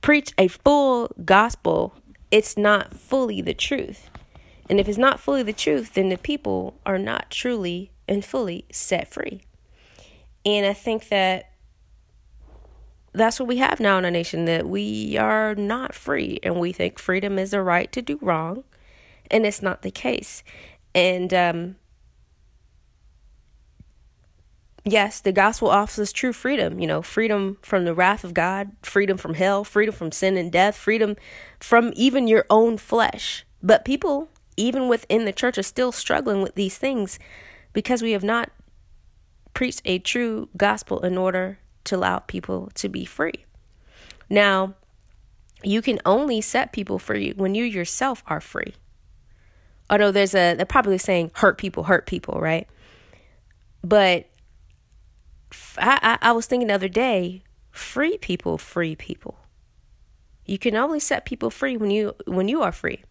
preach 0.01 0.33
a 0.37 0.49
full 0.49 1.11
gospel, 1.25 1.95
it's 2.31 2.57
not 2.57 2.95
fully 2.95 3.41
the 3.41 3.55
truth. 3.55 4.11
And 4.69 4.79
if 4.79 4.89
it's 4.89 4.99
not 4.99 5.21
fully 5.21 5.43
the 5.43 5.53
truth, 5.53 5.95
then 5.95 6.09
the 6.09 6.19
people 6.19 6.79
are 6.85 6.99
not 6.99 7.31
truly 7.31 7.91
and 8.09 8.25
fully 8.25 8.65
set 8.73 9.09
free. 9.09 9.43
And 10.45 10.67
I 10.67 10.73
think 10.73 11.09
that 11.09 11.53
that's 13.13 13.41
what 13.41 13.49
we 13.49 13.59
have 13.59 13.81
now 13.81 13.99
in 13.99 14.05
our 14.05 14.11
nation 14.11 14.45
that 14.47 14.67
we 14.67 15.17
are 15.19 15.55
not 15.55 15.95
free 15.95 16.39
and 16.43 16.59
we 16.61 16.73
think 16.73 16.99
freedom 16.99 17.39
is 17.39 17.51
the 17.51 17.63
right 17.63 17.91
to 17.93 18.03
do 18.03 18.19
wrong 18.21 18.65
and 19.31 19.45
it's 19.45 19.63
not 19.63 19.83
the 19.83 19.91
case 19.91 20.45
and 20.95 21.35
um, 21.35 21.77
yes, 24.85 25.21
the 25.21 25.33
gospel 25.33 25.69
offers 25.69 26.13
true 26.13 26.33
freedom, 26.33 26.79
you 26.81 26.87
know, 26.87 27.03
freedom 27.03 27.59
from 27.63 27.85
the 27.85 27.95
wrath 27.95 28.25
of 28.25 28.35
God, 28.35 28.73
freedom 28.83 29.17
from 29.17 29.35
hell, 29.35 29.65
freedom 29.65 29.95
from 29.95 30.13
sin 30.13 30.37
and 30.37 30.51
death, 30.51 30.77
freedom 30.77 31.17
from 31.61 31.93
even 31.95 32.29
your 32.29 32.45
own 32.51 32.79
flesh. 32.79 33.45
But 33.63 33.85
people, 33.85 34.29
even 34.57 34.89
within 34.89 35.25
the 35.25 35.33
church, 35.33 35.59
are 35.59 35.63
still 35.63 35.93
struggling 35.93 36.43
with 36.43 36.55
these 36.55 36.79
things 36.79 37.19
because 37.79 38.03
we 38.03 38.11
have 38.11 38.25
not 38.25 38.51
preached 39.55 39.83
a 39.85 40.01
true 40.01 40.49
gospel 40.57 40.99
in 40.99 41.17
order 41.17 41.61
to 41.85 41.95
allow 41.95 42.19
people 42.19 42.73
to 42.75 42.89
be 42.89 43.05
free. 43.05 43.45
Now, 44.29 44.75
you 45.63 45.81
can 45.81 46.01
only 46.05 46.41
set 46.41 46.73
people 46.73 46.99
free 46.99 47.33
when 47.37 47.55
you 47.55 47.63
yourself 47.63 48.25
are 48.27 48.41
free. 48.41 48.75
Although 49.89 50.11
there's 50.11 50.35
a, 50.35 50.57
they're 50.57 50.67
probably 50.67 50.99
saying 50.99 51.31
hurt 51.35 51.57
people, 51.57 51.85
hurt 51.85 52.05
people, 52.05 52.41
right? 52.41 52.67
But 53.85 54.29
I, 55.79 56.01
I, 56.03 56.31
I 56.31 56.33
was 56.33 56.47
thinking 56.47 56.67
the 56.67 56.75
other 56.75 56.89
day, 56.89 57.45
free 57.71 58.19
people, 58.19 58.59
free 58.59 58.97
people. 58.97 59.39
You 60.47 60.59
can 60.59 60.75
only 60.75 60.99
set 60.99 61.25
people 61.25 61.49
free 61.49 61.77
when 61.77 61.93
you 61.93 62.17
when 62.27 62.49
you 62.49 62.61
are 62.61 62.73
free. 62.73 63.05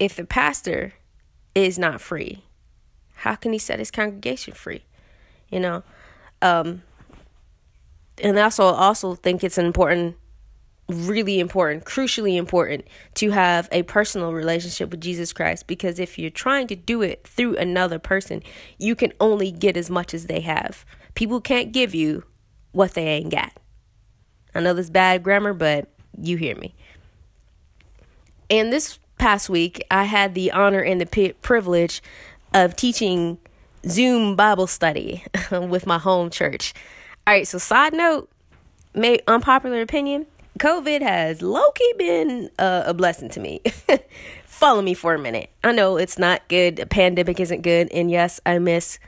If 0.00 0.16
the 0.16 0.24
pastor 0.24 0.94
is 1.54 1.78
not 1.78 2.00
free, 2.00 2.42
how 3.18 3.34
can 3.34 3.52
he 3.52 3.58
set 3.58 3.78
his 3.78 3.90
congregation 3.90 4.54
free? 4.54 4.84
You 5.50 5.60
know, 5.60 5.82
um, 6.40 6.82
and 8.22 8.38
I 8.38 8.42
also 8.42 8.64
also 8.64 9.14
think 9.14 9.42
it's 9.42 9.58
important, 9.58 10.16
really 10.88 11.40
important, 11.40 11.84
crucially 11.84 12.36
important 12.36 12.86
to 13.14 13.30
have 13.30 13.68
a 13.72 13.82
personal 13.82 14.32
relationship 14.32 14.90
with 14.90 15.00
Jesus 15.00 15.32
Christ 15.32 15.66
because 15.66 15.98
if 15.98 16.18
you're 16.18 16.30
trying 16.30 16.66
to 16.68 16.76
do 16.76 17.02
it 17.02 17.26
through 17.26 17.56
another 17.56 17.98
person, 17.98 18.42
you 18.78 18.94
can 18.94 19.12
only 19.20 19.50
get 19.50 19.76
as 19.76 19.90
much 19.90 20.14
as 20.14 20.26
they 20.26 20.40
have. 20.40 20.84
People 21.14 21.40
can't 21.40 21.72
give 21.72 21.94
you 21.94 22.24
what 22.72 22.94
they 22.94 23.06
ain't 23.06 23.32
got. 23.32 23.52
I 24.54 24.60
know 24.60 24.74
this 24.74 24.90
bad 24.90 25.22
grammar, 25.22 25.54
but 25.54 25.88
you 26.20 26.36
hear 26.36 26.56
me. 26.56 26.74
And 28.50 28.72
this 28.72 28.98
past 29.18 29.50
week, 29.50 29.84
I 29.90 30.04
had 30.04 30.34
the 30.34 30.52
honor 30.52 30.80
and 30.80 31.00
the 31.00 31.34
privilege 31.42 32.02
of 32.54 32.76
teaching 32.76 33.38
Zoom 33.86 34.36
Bible 34.36 34.66
study 34.66 35.24
with 35.50 35.86
my 35.86 35.98
home 35.98 36.30
church. 36.30 36.74
All 37.26 37.34
right, 37.34 37.46
so 37.46 37.58
side 37.58 37.92
note, 37.92 38.30
may 38.94 39.20
unpopular 39.26 39.82
opinion, 39.82 40.26
COVID 40.58 41.02
has 41.02 41.42
low 41.42 41.70
key 41.72 41.94
been 41.98 42.50
uh, 42.58 42.84
a 42.86 42.94
blessing 42.94 43.28
to 43.30 43.40
me. 43.40 43.60
Follow 44.44 44.82
me 44.82 44.94
for 44.94 45.14
a 45.14 45.18
minute. 45.18 45.50
I 45.62 45.72
know 45.72 45.96
it's 45.96 46.18
not 46.18 46.48
good. 46.48 46.80
A 46.80 46.86
pandemic 46.86 47.38
isn't 47.38 47.62
good, 47.62 47.88
and 47.92 48.10
yes, 48.10 48.40
I 48.44 48.58
miss 48.58 48.98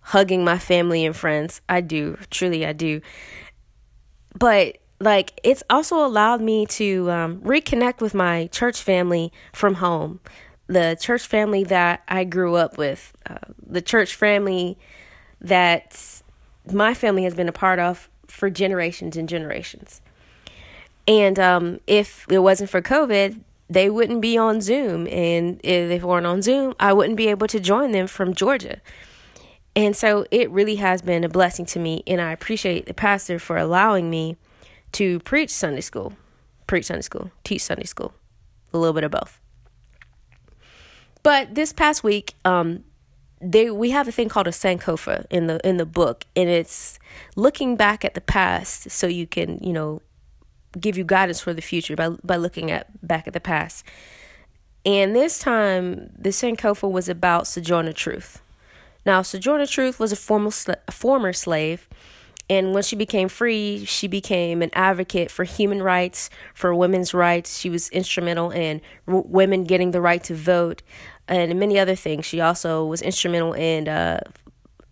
hugging 0.00 0.44
my 0.44 0.58
family 0.58 1.04
and 1.04 1.14
friends. 1.14 1.60
I 1.68 1.80
do, 1.80 2.18
truly, 2.30 2.66
I 2.66 2.72
do. 2.72 3.00
But 4.34 4.78
like, 4.98 5.38
it's 5.44 5.62
also 5.70 6.04
allowed 6.04 6.40
me 6.40 6.66
to 6.66 7.10
um, 7.10 7.40
reconnect 7.40 8.00
with 8.00 8.14
my 8.14 8.48
church 8.48 8.82
family 8.82 9.32
from 9.52 9.74
home 9.74 10.20
the 10.66 10.96
church 11.00 11.26
family 11.26 11.64
that 11.64 12.02
I 12.08 12.24
grew 12.24 12.56
up 12.56 12.76
with, 12.78 13.12
uh, 13.28 13.38
the 13.64 13.82
church 13.82 14.14
family 14.14 14.78
that 15.40 16.22
my 16.70 16.94
family 16.94 17.24
has 17.24 17.34
been 17.34 17.48
a 17.48 17.52
part 17.52 17.78
of 17.78 18.08
for 18.26 18.50
generations 18.50 19.16
and 19.16 19.28
generations. 19.28 20.00
And 21.06 21.38
um, 21.38 21.80
if 21.86 22.26
it 22.28 22.40
wasn't 22.40 22.70
for 22.70 22.82
COVID, 22.82 23.40
they 23.68 23.90
wouldn't 23.90 24.20
be 24.20 24.36
on 24.36 24.60
Zoom. 24.60 25.06
And 25.08 25.60
if 25.62 25.88
they 25.88 25.98
weren't 26.00 26.26
on 26.26 26.42
Zoom, 26.42 26.74
I 26.80 26.92
wouldn't 26.92 27.16
be 27.16 27.28
able 27.28 27.46
to 27.48 27.60
join 27.60 27.92
them 27.92 28.06
from 28.06 28.34
Georgia. 28.34 28.80
And 29.74 29.94
so 29.94 30.26
it 30.30 30.50
really 30.50 30.76
has 30.76 31.02
been 31.02 31.22
a 31.22 31.28
blessing 31.28 31.66
to 31.66 31.78
me. 31.78 32.02
And 32.06 32.20
I 32.20 32.32
appreciate 32.32 32.86
the 32.86 32.94
pastor 32.94 33.38
for 33.38 33.56
allowing 33.56 34.10
me 34.10 34.36
to 34.92 35.20
preach 35.20 35.50
Sunday 35.50 35.82
school, 35.82 36.14
preach 36.66 36.86
Sunday 36.86 37.02
school, 37.02 37.30
teach 37.44 37.62
Sunday 37.62 37.84
school, 37.84 38.14
a 38.72 38.78
little 38.78 38.94
bit 38.94 39.04
of 39.04 39.10
both. 39.10 39.40
But 41.26 41.56
this 41.56 41.72
past 41.72 42.04
week, 42.04 42.36
um, 42.44 42.84
they 43.40 43.68
we 43.68 43.90
have 43.90 44.06
a 44.06 44.12
thing 44.12 44.28
called 44.28 44.46
a 44.46 44.52
sankofa 44.52 45.26
in 45.28 45.48
the 45.48 45.58
in 45.68 45.76
the 45.76 45.84
book, 45.84 46.24
and 46.36 46.48
it's 46.48 47.00
looking 47.34 47.74
back 47.74 48.04
at 48.04 48.14
the 48.14 48.20
past 48.20 48.92
so 48.92 49.08
you 49.08 49.26
can 49.26 49.58
you 49.60 49.72
know 49.72 50.02
give 50.78 50.96
you 50.96 51.02
guidance 51.02 51.40
for 51.40 51.52
the 51.52 51.60
future 51.60 51.96
by 51.96 52.10
by 52.22 52.36
looking 52.36 52.70
at 52.70 52.86
back 53.04 53.26
at 53.26 53.32
the 53.32 53.40
past. 53.40 53.84
And 54.84 55.16
this 55.16 55.40
time, 55.40 56.12
the 56.16 56.28
sankofa 56.28 56.88
was 56.88 57.08
about 57.08 57.48
Sojourner 57.48 57.92
Truth. 57.92 58.40
Now, 59.04 59.22
Sojourner 59.22 59.66
Truth 59.66 59.98
was 59.98 60.12
a 60.12 60.16
former 60.16 60.52
a 60.86 60.92
former 60.92 61.32
slave 61.32 61.88
and 62.48 62.72
when 62.72 62.82
she 62.84 62.94
became 62.94 63.28
free, 63.28 63.84
she 63.84 64.06
became 64.06 64.62
an 64.62 64.70
advocate 64.72 65.30
for 65.30 65.42
human 65.42 65.82
rights, 65.82 66.30
for 66.54 66.72
women's 66.74 67.12
rights. 67.12 67.58
She 67.58 67.68
was 67.68 67.88
instrumental 67.88 68.50
in 68.50 68.80
w- 69.06 69.26
women 69.26 69.64
getting 69.64 69.90
the 69.90 70.00
right 70.00 70.22
to 70.24 70.34
vote 70.34 70.82
and 71.28 71.58
many 71.58 71.78
other 71.78 71.94
things. 71.94 72.24
She 72.24 72.40
also 72.40 72.84
was 72.84 73.02
instrumental 73.02 73.52
in 73.52 73.88
uh, 73.88 74.20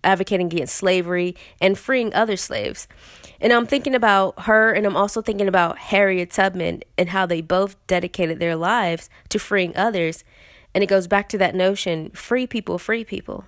advocating 0.02 0.46
against 0.46 0.76
slavery 0.76 1.34
and 1.60 1.78
freeing 1.78 2.12
other 2.14 2.36
slaves. 2.36 2.86
And 3.40 3.52
I'm 3.52 3.66
thinking 3.66 3.94
about 3.94 4.42
her, 4.42 4.72
and 4.72 4.86
I'm 4.86 4.96
also 4.96 5.20
thinking 5.20 5.48
about 5.48 5.78
Harriet 5.78 6.30
Tubman 6.30 6.82
and 6.96 7.10
how 7.10 7.26
they 7.26 7.40
both 7.40 7.76
dedicated 7.86 8.38
their 8.38 8.56
lives 8.56 9.10
to 9.30 9.38
freeing 9.38 9.76
others. 9.76 10.24
And 10.74 10.82
it 10.82 10.88
goes 10.88 11.06
back 11.06 11.28
to 11.30 11.38
that 11.38 11.54
notion 11.54 12.10
free 12.10 12.46
people, 12.46 12.78
free 12.78 13.04
people. 13.04 13.44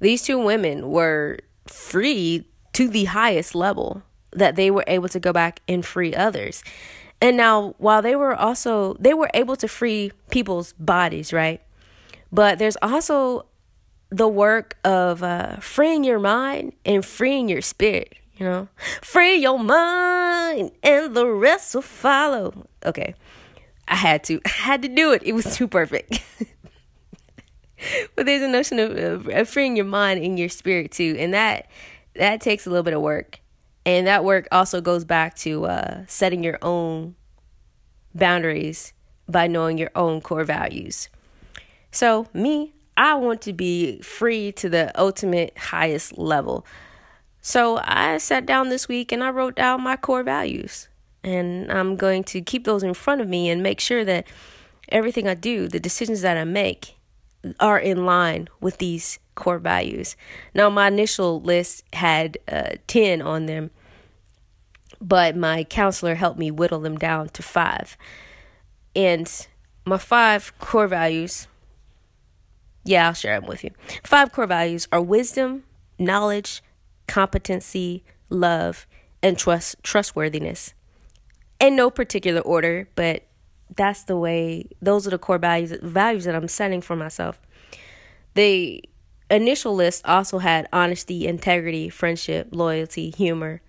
These 0.00 0.22
two 0.22 0.38
women 0.38 0.90
were 0.90 1.38
free 1.66 2.48
to 2.74 2.88
the 2.88 3.04
highest 3.04 3.54
level 3.54 4.02
that 4.32 4.56
they 4.56 4.70
were 4.70 4.84
able 4.86 5.08
to 5.08 5.20
go 5.20 5.32
back 5.32 5.60
and 5.66 5.84
free 5.84 6.14
others. 6.14 6.62
And 7.20 7.36
now, 7.36 7.74
while 7.78 8.02
they 8.02 8.14
were 8.14 8.34
also, 8.34 8.94
they 9.00 9.14
were 9.14 9.30
able 9.32 9.56
to 9.56 9.68
free 9.68 10.12
people's 10.30 10.74
bodies, 10.74 11.32
right? 11.32 11.62
But 12.32 12.58
there's 12.58 12.76
also 12.82 13.46
the 14.10 14.28
work 14.28 14.76
of 14.84 15.22
uh, 15.22 15.56
freeing 15.56 16.04
your 16.04 16.18
mind 16.18 16.72
and 16.84 17.04
freeing 17.04 17.48
your 17.48 17.60
spirit, 17.60 18.14
you 18.36 18.46
know? 18.46 18.68
Free 19.02 19.36
your 19.36 19.58
mind 19.58 20.72
and 20.82 21.14
the 21.14 21.26
rest 21.26 21.74
will 21.74 21.82
follow. 21.82 22.66
Okay. 22.84 23.14
I 23.88 23.96
had 23.96 24.24
to. 24.24 24.40
I 24.46 24.50
had 24.50 24.82
to 24.82 24.88
do 24.88 25.12
it. 25.12 25.22
It 25.24 25.32
was 25.32 25.56
too 25.56 25.68
perfect. 25.68 26.20
but 28.16 28.26
there's 28.26 28.42
a 28.42 28.48
notion 28.48 28.78
of, 28.78 29.28
of 29.28 29.48
freeing 29.48 29.76
your 29.76 29.84
mind 29.84 30.22
and 30.22 30.38
your 30.38 30.48
spirit 30.48 30.92
too. 30.92 31.16
And 31.18 31.34
that 31.34 31.68
that 32.14 32.40
takes 32.40 32.66
a 32.66 32.70
little 32.70 32.82
bit 32.82 32.94
of 32.94 33.02
work. 33.02 33.40
And 33.84 34.06
that 34.06 34.24
work 34.24 34.48
also 34.50 34.80
goes 34.80 35.04
back 35.04 35.36
to 35.36 35.66
uh, 35.66 36.04
setting 36.08 36.42
your 36.42 36.58
own 36.60 37.14
boundaries 38.14 38.92
by 39.28 39.46
knowing 39.46 39.78
your 39.78 39.90
own 39.94 40.20
core 40.20 40.44
values. 40.44 41.08
So, 41.90 42.28
me, 42.32 42.74
I 42.96 43.14
want 43.14 43.40
to 43.42 43.52
be 43.52 44.00
free 44.00 44.52
to 44.52 44.68
the 44.68 44.98
ultimate 45.00 45.56
highest 45.56 46.18
level. 46.18 46.66
So, 47.40 47.80
I 47.82 48.18
sat 48.18 48.46
down 48.46 48.68
this 48.68 48.88
week 48.88 49.12
and 49.12 49.22
I 49.22 49.30
wrote 49.30 49.56
down 49.56 49.82
my 49.82 49.96
core 49.96 50.22
values. 50.22 50.88
And 51.22 51.72
I'm 51.72 51.96
going 51.96 52.22
to 52.24 52.40
keep 52.40 52.64
those 52.64 52.82
in 52.82 52.94
front 52.94 53.20
of 53.20 53.28
me 53.28 53.50
and 53.50 53.62
make 53.62 53.80
sure 53.80 54.04
that 54.04 54.26
everything 54.88 55.26
I 55.26 55.34
do, 55.34 55.66
the 55.66 55.80
decisions 55.80 56.20
that 56.20 56.36
I 56.36 56.44
make, 56.44 56.96
are 57.60 57.78
in 57.78 58.04
line 58.04 58.48
with 58.60 58.78
these 58.78 59.18
core 59.34 59.58
values. 59.58 60.16
Now, 60.54 60.68
my 60.70 60.88
initial 60.88 61.40
list 61.40 61.84
had 61.92 62.38
uh, 62.48 62.76
10 62.86 63.22
on 63.22 63.46
them, 63.46 63.70
but 65.00 65.36
my 65.36 65.64
counselor 65.64 66.14
helped 66.16 66.38
me 66.38 66.50
whittle 66.50 66.80
them 66.80 66.96
down 66.96 67.28
to 67.30 67.42
five. 67.42 67.96
And 68.94 69.46
my 69.84 69.98
five 69.98 70.58
core 70.58 70.88
values, 70.88 71.46
yeah, 72.86 73.08
I'll 73.08 73.14
share 73.14 73.38
them 73.38 73.48
with 73.48 73.64
you. 73.64 73.70
Five 74.04 74.32
core 74.32 74.46
values 74.46 74.88
are 74.92 75.02
wisdom, 75.02 75.64
knowledge, 75.98 76.62
competency, 77.06 78.04
love, 78.30 78.86
and 79.22 79.38
trust 79.38 79.76
trustworthiness. 79.82 80.72
In 81.58 81.74
no 81.74 81.90
particular 81.90 82.40
order, 82.40 82.88
but 82.94 83.24
that's 83.74 84.04
the 84.04 84.16
way 84.16 84.68
those 84.80 85.06
are 85.06 85.10
the 85.10 85.18
core 85.18 85.38
values 85.38 85.72
values 85.82 86.24
that 86.24 86.34
I'm 86.34 86.48
setting 86.48 86.80
for 86.80 86.94
myself. 86.94 87.40
The 88.34 88.84
initial 89.30 89.74
list 89.74 90.06
also 90.06 90.38
had 90.38 90.68
honesty, 90.72 91.26
integrity, 91.26 91.88
friendship, 91.88 92.48
loyalty, 92.52 93.10
humor, 93.10 93.62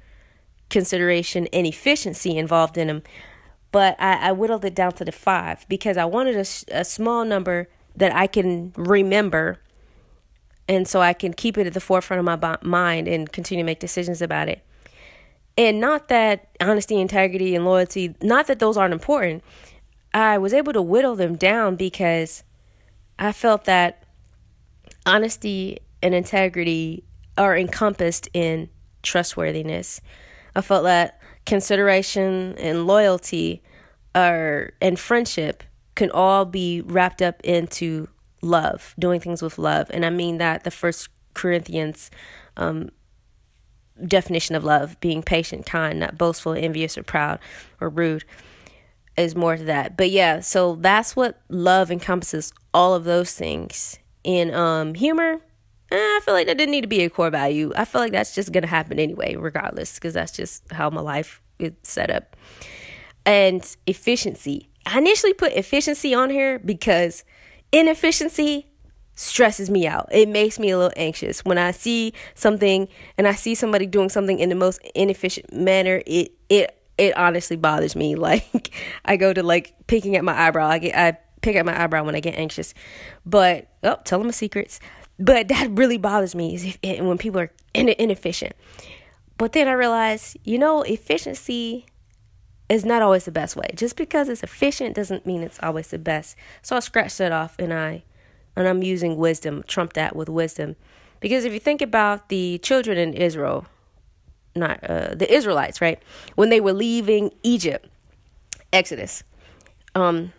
consideration, 0.69 1.47
and 1.53 1.65
efficiency 1.65 2.37
involved 2.37 2.77
in 2.77 2.87
them. 2.87 3.03
But 3.71 3.95
I, 3.99 4.29
I 4.29 4.31
whittled 4.33 4.65
it 4.65 4.75
down 4.75 4.93
to 4.93 5.05
the 5.05 5.11
five 5.11 5.65
because 5.67 5.97
I 5.97 6.05
wanted 6.05 6.35
a, 6.35 6.79
a 6.79 6.85
small 6.85 7.25
number 7.25 7.69
that 7.97 8.15
I 8.15 8.27
can 8.27 8.73
remember 8.77 9.59
and 10.67 10.87
so 10.87 11.01
I 11.01 11.13
can 11.13 11.33
keep 11.33 11.57
it 11.57 11.67
at 11.67 11.73
the 11.73 11.79
forefront 11.79 12.19
of 12.19 12.25
my 12.25 12.57
mind 12.61 13.07
and 13.07 13.31
continue 13.31 13.63
to 13.63 13.65
make 13.65 13.79
decisions 13.79 14.21
about 14.21 14.49
it. 14.49 14.63
And 15.57 15.79
not 15.79 16.09
that 16.09 16.49
honesty, 16.61 16.99
integrity, 16.99 17.55
and 17.55 17.65
loyalty, 17.65 18.15
not 18.21 18.47
that 18.47 18.59
those 18.59 18.77
aren't 18.77 18.93
important. 18.93 19.43
I 20.13 20.37
was 20.37 20.53
able 20.53 20.73
to 20.73 20.81
whittle 20.81 21.15
them 21.15 21.35
down 21.35 21.75
because 21.75 22.43
I 23.17 23.31
felt 23.31 23.65
that 23.65 24.03
honesty 25.05 25.79
and 26.03 26.13
integrity 26.13 27.03
are 27.37 27.57
encompassed 27.57 28.29
in 28.33 28.69
trustworthiness. 29.03 30.01
I 30.55 30.61
felt 30.61 30.83
that 30.83 31.19
consideration 31.45 32.55
and 32.57 32.85
loyalty 32.85 33.63
are 34.13 34.73
and 34.81 34.99
friendship 34.99 35.63
can 35.97 36.11
all 36.11 36.45
be 36.45 36.81
wrapped 36.81 37.21
up 37.21 37.41
into 37.43 38.07
love, 38.41 38.95
doing 38.97 39.19
things 39.19 39.41
with 39.41 39.57
love. 39.57 39.89
And 39.91 40.05
I 40.05 40.09
mean 40.09 40.37
that 40.37 40.63
the 40.63 40.71
first 40.71 41.09
Corinthians 41.33 42.09
um, 42.55 42.89
definition 44.05 44.55
of 44.55 44.63
love, 44.63 44.99
being 44.99 45.21
patient, 45.23 45.65
kind, 45.65 45.99
not 45.99 46.17
boastful, 46.17 46.53
envious, 46.53 46.97
or 46.97 47.03
proud, 47.03 47.39
or 47.81 47.89
rude 47.89 48.23
is 49.17 49.35
more 49.35 49.57
to 49.57 49.63
that. 49.63 49.97
But 49.97 50.11
yeah, 50.11 50.39
so 50.39 50.75
that's 50.75 51.15
what 51.15 51.41
love 51.49 51.91
encompasses 51.91 52.53
all 52.73 52.93
of 52.93 53.03
those 53.03 53.33
things. 53.33 53.97
In 54.23 54.53
um 54.53 54.93
humor, 54.93 55.41
eh, 55.91 55.95
I 55.95 56.19
feel 56.23 56.33
like 56.33 56.47
that 56.47 56.57
didn't 56.57 56.71
need 56.71 56.81
to 56.81 56.87
be 56.87 57.03
a 57.03 57.09
core 57.09 57.29
value. 57.29 57.71
I 57.75 57.85
feel 57.85 58.01
like 58.01 58.11
that's 58.11 58.35
just 58.35 58.51
gonna 58.51 58.67
happen 58.67 58.99
anyway, 58.99 59.35
regardless, 59.35 59.95
because 59.95 60.13
that's 60.13 60.31
just 60.31 60.71
how 60.71 60.89
my 60.89 61.01
life 61.01 61.41
is 61.59 61.71
set 61.81 62.11
up. 62.11 62.35
And 63.25 63.63
efficiency. 63.87 64.69
I 64.87 64.97
initially 64.99 65.33
put 65.33 65.51
efficiency 65.53 66.13
on 66.13 66.29
here 66.29 66.59
because 66.59 67.23
inefficiency 67.71 68.67
stresses 69.15 69.69
me 69.69 69.85
out. 69.85 70.07
It 70.11 70.29
makes 70.29 70.59
me 70.59 70.69
a 70.69 70.77
little 70.77 70.93
anxious. 70.95 71.43
When 71.43 71.57
I 71.57 71.71
see 71.71 72.13
something 72.35 72.87
and 73.17 73.27
I 73.27 73.33
see 73.33 73.53
somebody 73.55 73.85
doing 73.85 74.09
something 74.09 74.39
in 74.39 74.49
the 74.49 74.55
most 74.55 74.79
inefficient 74.95 75.51
manner, 75.51 76.01
it 76.05 76.31
it 76.49 76.79
it 76.97 77.17
honestly 77.17 77.57
bothers 77.57 77.95
me. 77.95 78.15
Like 78.27 78.71
I 79.03 79.17
go 79.17 79.33
to 79.33 79.43
like 79.43 79.75
picking 79.87 80.15
at 80.15 80.23
my 80.23 80.39
eyebrow. 80.39 80.67
I 80.67 80.79
get 80.79 80.95
I 80.95 81.17
pick 81.41 81.55
at 81.55 81.65
my 81.65 81.81
eyebrow 81.81 82.03
when 82.03 82.15
I 82.15 82.19
get 82.19 82.35
anxious. 82.35 82.73
But 83.25 83.67
oh, 83.83 83.97
tell 84.05 84.19
them 84.19 84.27
my 84.27 84.31
secrets. 84.31 84.79
But 85.19 85.47
that 85.49 85.69
really 85.71 85.97
bothers 85.97 86.35
me 86.35 86.55
is 86.55 86.77
if, 86.81 87.01
when 87.01 87.17
people 87.17 87.41
are 87.41 87.51
inefficient. 87.73 88.53
But 89.37 89.53
then 89.53 89.67
I 89.67 89.73
realize, 89.73 90.37
you 90.43 90.57
know, 90.57 90.83
efficiency 90.83 91.85
is 92.69 92.85
not 92.85 93.01
always 93.01 93.25
the 93.25 93.31
best 93.31 93.55
way. 93.55 93.69
Just 93.75 93.95
because 93.95 94.29
it's 94.29 94.43
efficient 94.43 94.95
doesn't 94.95 95.25
mean 95.25 95.41
it's 95.41 95.59
always 95.63 95.87
the 95.87 95.97
best. 95.97 96.35
So 96.61 96.75
I 96.75 96.79
scratched 96.79 97.17
that 97.19 97.31
off 97.31 97.55
and 97.59 97.73
I 97.73 98.03
and 98.55 98.67
I'm 98.67 98.81
using 98.81 99.17
wisdom, 99.17 99.63
trump 99.67 99.93
that 99.93 100.15
with 100.15 100.29
wisdom. 100.29 100.75
Because 101.19 101.45
if 101.45 101.53
you 101.53 101.59
think 101.59 101.81
about 101.81 102.29
the 102.29 102.57
children 102.59 102.97
in 102.97 103.13
Israel, 103.13 103.67
not 104.55 104.83
uh, 104.83 105.13
the 105.13 105.31
Israelites, 105.31 105.79
right? 105.79 106.01
When 106.35 106.49
they 106.49 106.59
were 106.59 106.73
leaving 106.73 107.31
Egypt, 107.43 107.87
Exodus, 108.73 109.23
um, 109.93 110.33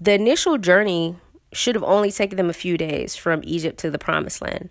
the 0.00 0.14
initial 0.14 0.58
journey 0.58 1.16
should 1.52 1.76
have 1.76 1.84
only 1.84 2.10
taken 2.10 2.36
them 2.36 2.50
a 2.50 2.54
few 2.54 2.76
days 2.76 3.14
from 3.14 3.40
Egypt 3.44 3.78
to 3.78 3.90
the 3.90 3.98
promised 3.98 4.42
land. 4.42 4.70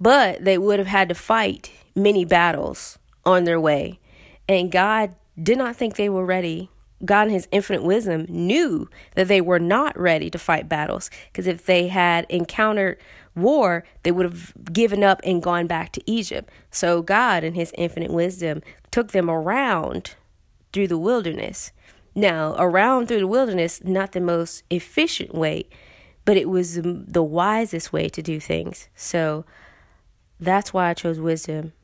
But 0.00 0.44
they 0.44 0.56
would 0.58 0.78
have 0.78 0.88
had 0.88 1.08
to 1.10 1.14
fight 1.14 1.70
many 1.94 2.24
battles 2.24 2.98
on 3.24 3.44
their 3.44 3.60
way. 3.60 3.98
And 4.48 4.72
God 4.72 5.14
did 5.40 5.58
not 5.58 5.76
think 5.76 5.96
they 5.96 6.08
were 6.08 6.24
ready. 6.24 6.70
God, 7.04 7.28
in 7.28 7.34
His 7.34 7.48
infinite 7.50 7.82
wisdom, 7.82 8.26
knew 8.28 8.88
that 9.14 9.28
they 9.28 9.40
were 9.40 9.58
not 9.58 9.98
ready 9.98 10.30
to 10.30 10.38
fight 10.38 10.68
battles. 10.68 11.10
Because 11.30 11.46
if 11.46 11.66
they 11.66 11.88
had 11.88 12.26
encountered 12.30 12.98
war, 13.34 13.84
they 14.02 14.12
would 14.12 14.24
have 14.24 14.54
given 14.72 15.04
up 15.04 15.20
and 15.22 15.42
gone 15.42 15.66
back 15.66 15.92
to 15.92 16.10
Egypt. 16.10 16.50
So 16.70 17.02
God, 17.02 17.44
in 17.44 17.54
His 17.54 17.72
infinite 17.76 18.10
wisdom, 18.10 18.62
took 18.90 19.12
them 19.12 19.28
around 19.28 20.14
through 20.72 20.88
the 20.88 20.98
wilderness. 20.98 21.72
Now, 22.14 22.54
around 22.58 23.08
through 23.08 23.20
the 23.20 23.26
wilderness, 23.26 23.84
not 23.84 24.12
the 24.12 24.20
most 24.22 24.62
efficient 24.70 25.34
way, 25.34 25.68
but 26.24 26.38
it 26.38 26.48
was 26.48 26.80
the 26.82 27.22
wisest 27.22 27.92
way 27.92 28.08
to 28.08 28.22
do 28.22 28.40
things. 28.40 28.88
So 28.96 29.44
that's 30.40 30.72
why 30.72 30.88
I 30.88 30.94
chose 30.94 31.20
wisdom 31.20 31.74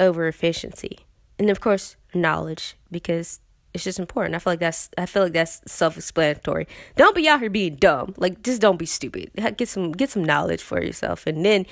over 0.00 0.26
efficiency. 0.26 1.06
And 1.38 1.48
of 1.48 1.60
course, 1.60 1.96
knowledge 2.14 2.76
because 2.90 3.40
it's 3.74 3.84
just 3.84 3.98
important. 3.98 4.34
I 4.34 4.38
feel 4.38 4.52
like 4.52 4.60
that's 4.60 4.90
I 4.96 5.06
feel 5.06 5.24
like 5.24 5.32
that's 5.32 5.60
self-explanatory. 5.70 6.66
Don't 6.96 7.14
be 7.14 7.28
out 7.28 7.40
here 7.40 7.50
being 7.50 7.76
dumb. 7.76 8.14
Like 8.16 8.42
just 8.42 8.60
don't 8.60 8.78
be 8.78 8.86
stupid. 8.86 9.30
Get 9.56 9.68
some 9.68 9.92
get 9.92 10.10
some 10.10 10.24
knowledge 10.24 10.62
for 10.62 10.82
yourself 10.82 11.26
and 11.26 11.44
then 11.44 11.66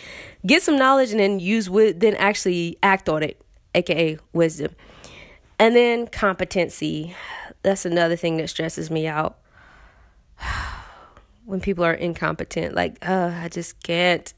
get 0.46 0.62
some 0.62 0.78
knowledge 0.78 1.10
and 1.10 1.20
then 1.20 1.40
use 1.40 1.70
with 1.70 2.00
then 2.00 2.14
actually 2.16 2.78
act 2.82 3.08
on 3.08 3.22
it, 3.22 3.40
aka 3.74 4.18
wisdom. 4.32 4.74
And 5.58 5.74
then 5.74 6.06
competency. 6.06 7.16
That's 7.62 7.86
another 7.86 8.16
thing 8.16 8.36
that 8.36 8.48
stresses 8.48 8.90
me 8.90 9.06
out. 9.06 9.38
when 11.46 11.60
people 11.60 11.84
are 11.84 11.94
incompetent, 11.94 12.74
like, 12.74 12.98
uh, 13.08 13.32
I 13.42 13.48
just 13.48 13.82
can't 13.82 14.34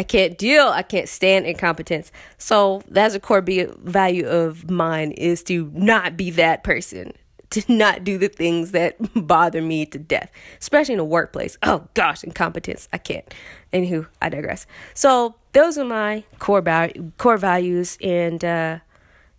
I 0.00 0.02
can't 0.02 0.38
deal. 0.38 0.68
I 0.68 0.82
can't 0.82 1.10
stand 1.10 1.44
incompetence. 1.44 2.10
So 2.38 2.80
that's 2.88 3.14
a 3.14 3.20
core 3.20 3.42
value 3.42 4.26
of 4.26 4.70
mine 4.70 5.10
is 5.10 5.42
to 5.42 5.70
not 5.74 6.16
be 6.16 6.30
that 6.30 6.64
person. 6.64 7.12
To 7.50 7.62
not 7.70 8.02
do 8.02 8.16
the 8.16 8.28
things 8.28 8.70
that 8.70 8.96
bother 9.14 9.60
me 9.60 9.84
to 9.84 9.98
death, 9.98 10.30
especially 10.58 10.94
in 10.94 11.00
a 11.00 11.04
workplace. 11.04 11.58
Oh 11.62 11.86
gosh, 11.92 12.24
incompetence. 12.24 12.88
I 12.94 12.96
can't. 12.98 13.30
Anywho, 13.74 14.06
I 14.22 14.30
digress. 14.30 14.66
So 14.94 15.34
those 15.52 15.76
are 15.76 15.84
my 15.84 16.24
core 16.38 16.62
val- 16.62 16.92
core 17.18 17.36
values, 17.36 17.98
and 18.00 18.42
uh, 18.42 18.78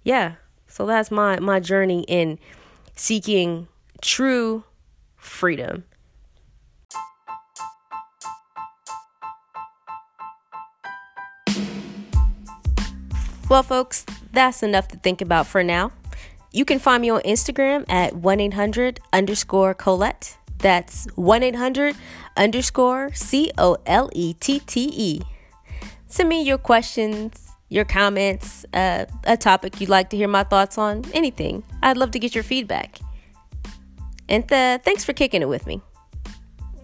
yeah. 0.04 0.36
So 0.68 0.86
that's 0.86 1.10
my 1.10 1.40
my 1.40 1.60
journey 1.60 2.06
in 2.08 2.38
seeking 2.96 3.68
true 4.02 4.66
freedom 5.16 5.86
Well, 13.52 13.64
folks, 13.64 14.06
that's 14.32 14.64
enough 14.64 14.88
to 14.88 14.98
think 14.98 15.20
about 15.20 15.46
for 15.46 15.62
now. 15.62 15.92
You 16.54 16.64
can 16.64 16.80
find 16.80 17.02
me 17.02 17.10
on 17.10 17.20
Instagram 17.24 17.84
at 17.90 18.16
1 18.16 18.40
800 18.40 19.02
underscore 19.12 19.74
Colette. 19.74 20.38
That's 20.60 21.06
1 21.16 21.44
800 21.44 21.98
underscore 22.38 23.14
C 23.14 23.52
O 23.58 23.76
L 23.86 24.10
E 24.14 24.36
T 24.36 24.60
T 24.60 24.90
E. 24.96 25.22
Send 26.08 26.30
me 26.30 26.42
your 26.42 26.58
questions, 26.58 27.52
your 27.68 27.84
comments, 27.84 28.66
uh, 28.74 29.04
a 29.26 29.36
topic 29.36 29.82
you'd 29.82 29.90
like 29.90 30.10
to 30.12 30.16
hear 30.16 30.30
my 30.30 30.46
thoughts 30.46 30.78
on, 30.78 31.04
anything. 31.14 31.64
I'd 31.84 31.98
love 31.98 32.12
to 32.12 32.20
get 32.20 32.34
your 32.34 32.46
feedback. 32.46 33.00
And 34.30 34.48
th- 34.48 34.80
thanks 34.84 35.04
for 35.04 35.12
kicking 35.12 35.42
it 35.42 35.50
with 35.50 35.68
me. 35.68 35.82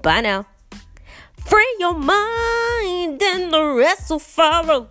Bye 0.01 0.19
now. 0.19 0.45
Free 1.37 1.77
your 1.79 1.93
mind 1.93 3.23
and 3.23 3.53
the 3.53 3.73
rest 3.73 4.09
will 4.09 4.19
follow. 4.19 4.89